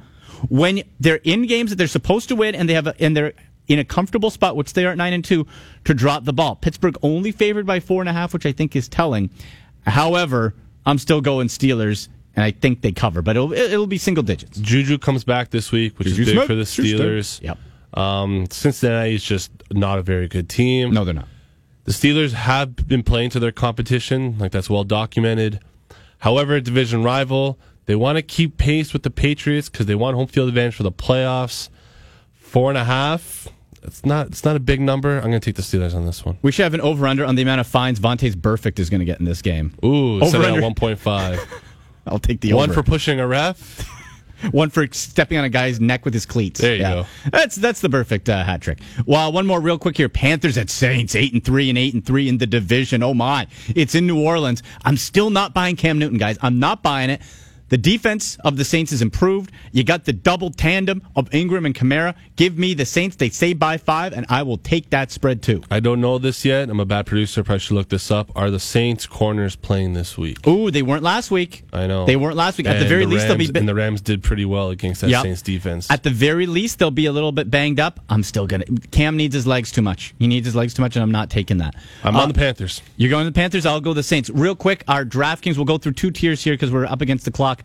[0.49, 3.33] when they're in games that they're supposed to win and they have a, and they're
[3.67, 5.45] in a comfortable spot, which they are at nine and two,
[5.85, 6.55] to drop the ball.
[6.55, 9.29] Pittsburgh only favored by four and a half, which I think is telling.
[9.85, 10.53] However,
[10.85, 14.59] I'm still going Steelers, and I think they cover, but it'll it'll be single digits.
[14.59, 16.47] Juju comes back this week, which Juju is big Smith.
[16.47, 16.63] for the.
[16.63, 17.41] Steelers.
[17.41, 17.57] Yep.
[17.93, 20.91] Um, Cincinnati is just not a very good team.
[20.91, 21.27] No, they're not.
[21.86, 25.59] The Steelers have been playing to their competition, like that's well documented.
[26.19, 27.57] However, a division rival,
[27.88, 30.84] they want to keep pace with the Patriots because they want home field advantage for
[30.84, 31.69] the playoffs.
[32.36, 33.47] Four and a half.
[33.82, 35.15] it's not it's not a big number.
[35.17, 36.38] I'm going to take the Steelers on this one.
[36.43, 38.99] We should have an over under on the amount of fines Vontaze Burfict is going
[38.99, 39.73] to get in this game.
[39.84, 40.61] Ooh, Over set under.
[40.63, 41.39] at 1.5.
[42.07, 42.82] I'll take the one over.
[42.82, 43.88] for pushing a ref.
[44.51, 46.59] One for stepping on a guy's neck with his cleats.
[46.59, 47.05] There you go.
[47.31, 48.79] That's that's the perfect uh, hat trick.
[49.05, 50.09] Well, one more real quick here.
[50.09, 53.03] Panthers at Saints, eight and three and eight and three in the division.
[53.03, 53.47] Oh my!
[53.75, 54.63] It's in New Orleans.
[54.83, 56.37] I'm still not buying Cam Newton, guys.
[56.41, 57.21] I'm not buying it.
[57.72, 59.49] The defense of the Saints is improved.
[59.72, 62.15] You got the double tandem of Ingram and Kamara.
[62.36, 63.15] Give me the Saints.
[63.15, 65.63] They say by five, and I will take that spread too.
[65.72, 66.69] I don't know this yet.
[66.69, 67.45] I'm a bad producer.
[67.45, 68.30] Probably should look this up.
[68.36, 70.45] Are the Saints corners playing this week?
[70.45, 71.63] Ooh, they weren't last week.
[71.72, 72.67] I know They weren't last week.
[72.67, 75.09] At the very least, they'll Rams- be- And the Rams did pretty well against that
[75.09, 75.24] Yep.
[75.24, 75.89] Saints defense.
[75.89, 78.01] At the very least, they'll be a little bit banged up.
[78.09, 78.65] I'm still gonna.
[78.91, 80.13] Cam needs his legs too much.
[80.19, 81.76] He needs his legs too much, and I'm not taking that.
[82.03, 82.82] I'm Uh, on the Panthers.
[82.97, 83.65] You're going to the Panthers.
[83.65, 84.30] I'll go the Saints.
[84.30, 85.55] Real quick, our DraftKings.
[85.55, 87.61] We'll go through two tiers here because we're up against the clock.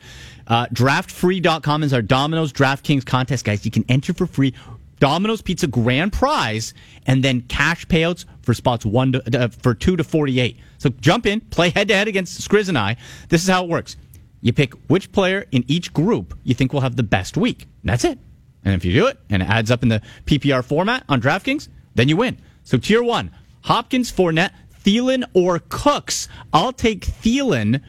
[0.46, 3.64] Uh, draftfree.com is our Domino's DraftKings contest, guys.
[3.64, 4.54] You can enter for free.
[4.98, 6.72] Domino's Pizza grand prize,
[7.06, 10.58] and then cash payouts for spots one to, uh, for two to forty-eight.
[10.78, 12.96] So jump in, play head to head against Skriz and I.
[13.28, 13.96] This is how it works.
[14.40, 17.62] You pick which player in each group you think will have the best week.
[17.82, 18.18] And that's it.
[18.64, 21.68] And if you do it and it adds up in the PPR format on DraftKings,
[21.94, 22.38] then you win.
[22.62, 23.30] So tier one,
[23.62, 24.52] Hopkins, Fournette,
[24.84, 26.28] Thielen, or Cooks.
[26.52, 27.82] I'll take Thielen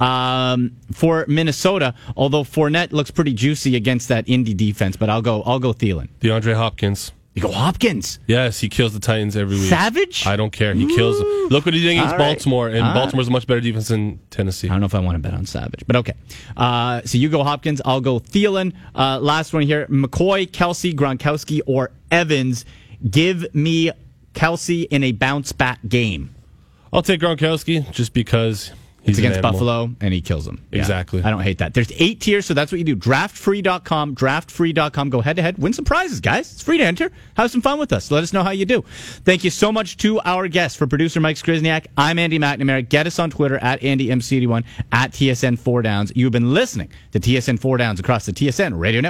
[0.00, 5.42] um, for Minnesota, although Fournette looks pretty juicy against that Indy defense, but I'll go
[5.42, 6.08] I'll go Thielen.
[6.20, 7.12] DeAndre Hopkins.
[7.34, 8.18] You go Hopkins.
[8.26, 9.68] Yes, he kills the Titans every week.
[9.68, 10.26] Savage?
[10.26, 10.74] I don't care.
[10.74, 11.28] He kills them.
[11.48, 12.18] Look what he did against right.
[12.18, 12.94] Baltimore, and All.
[12.94, 14.68] Baltimore's a much better defense than Tennessee.
[14.68, 16.14] I don't know if I want to bet on Savage, but okay.
[16.56, 18.72] Uh, so you go Hopkins, I'll go Thielen.
[18.96, 22.64] Uh, last one here: McCoy, Kelce, Gronkowski, or Evans.
[23.08, 23.92] Give me
[24.34, 26.34] Kelce in a bounce back game.
[26.92, 28.72] I'll take Gronkowski just because
[29.02, 29.52] he's It's against animal.
[29.52, 30.64] Buffalo, and he kills them.
[30.70, 30.80] Yeah.
[30.80, 31.22] Exactly.
[31.22, 31.74] I don't hate that.
[31.74, 32.96] There's eight tiers, so that's what you do.
[32.96, 35.10] Draftfree.com, draftfree.com.
[35.10, 36.52] Go head to head, win some prizes, guys.
[36.52, 37.10] It's free to enter.
[37.34, 38.10] Have some fun with us.
[38.10, 38.82] Let us know how you do.
[39.24, 40.76] Thank you so much to our guests.
[40.78, 42.88] For producer Mike Skrizniak, I'm Andy McNamara.
[42.88, 46.12] Get us on Twitter at AndyMC81 at TSN 4 Downs.
[46.14, 49.08] You've been listening to TSN 4 Downs across the TSN Radio Network.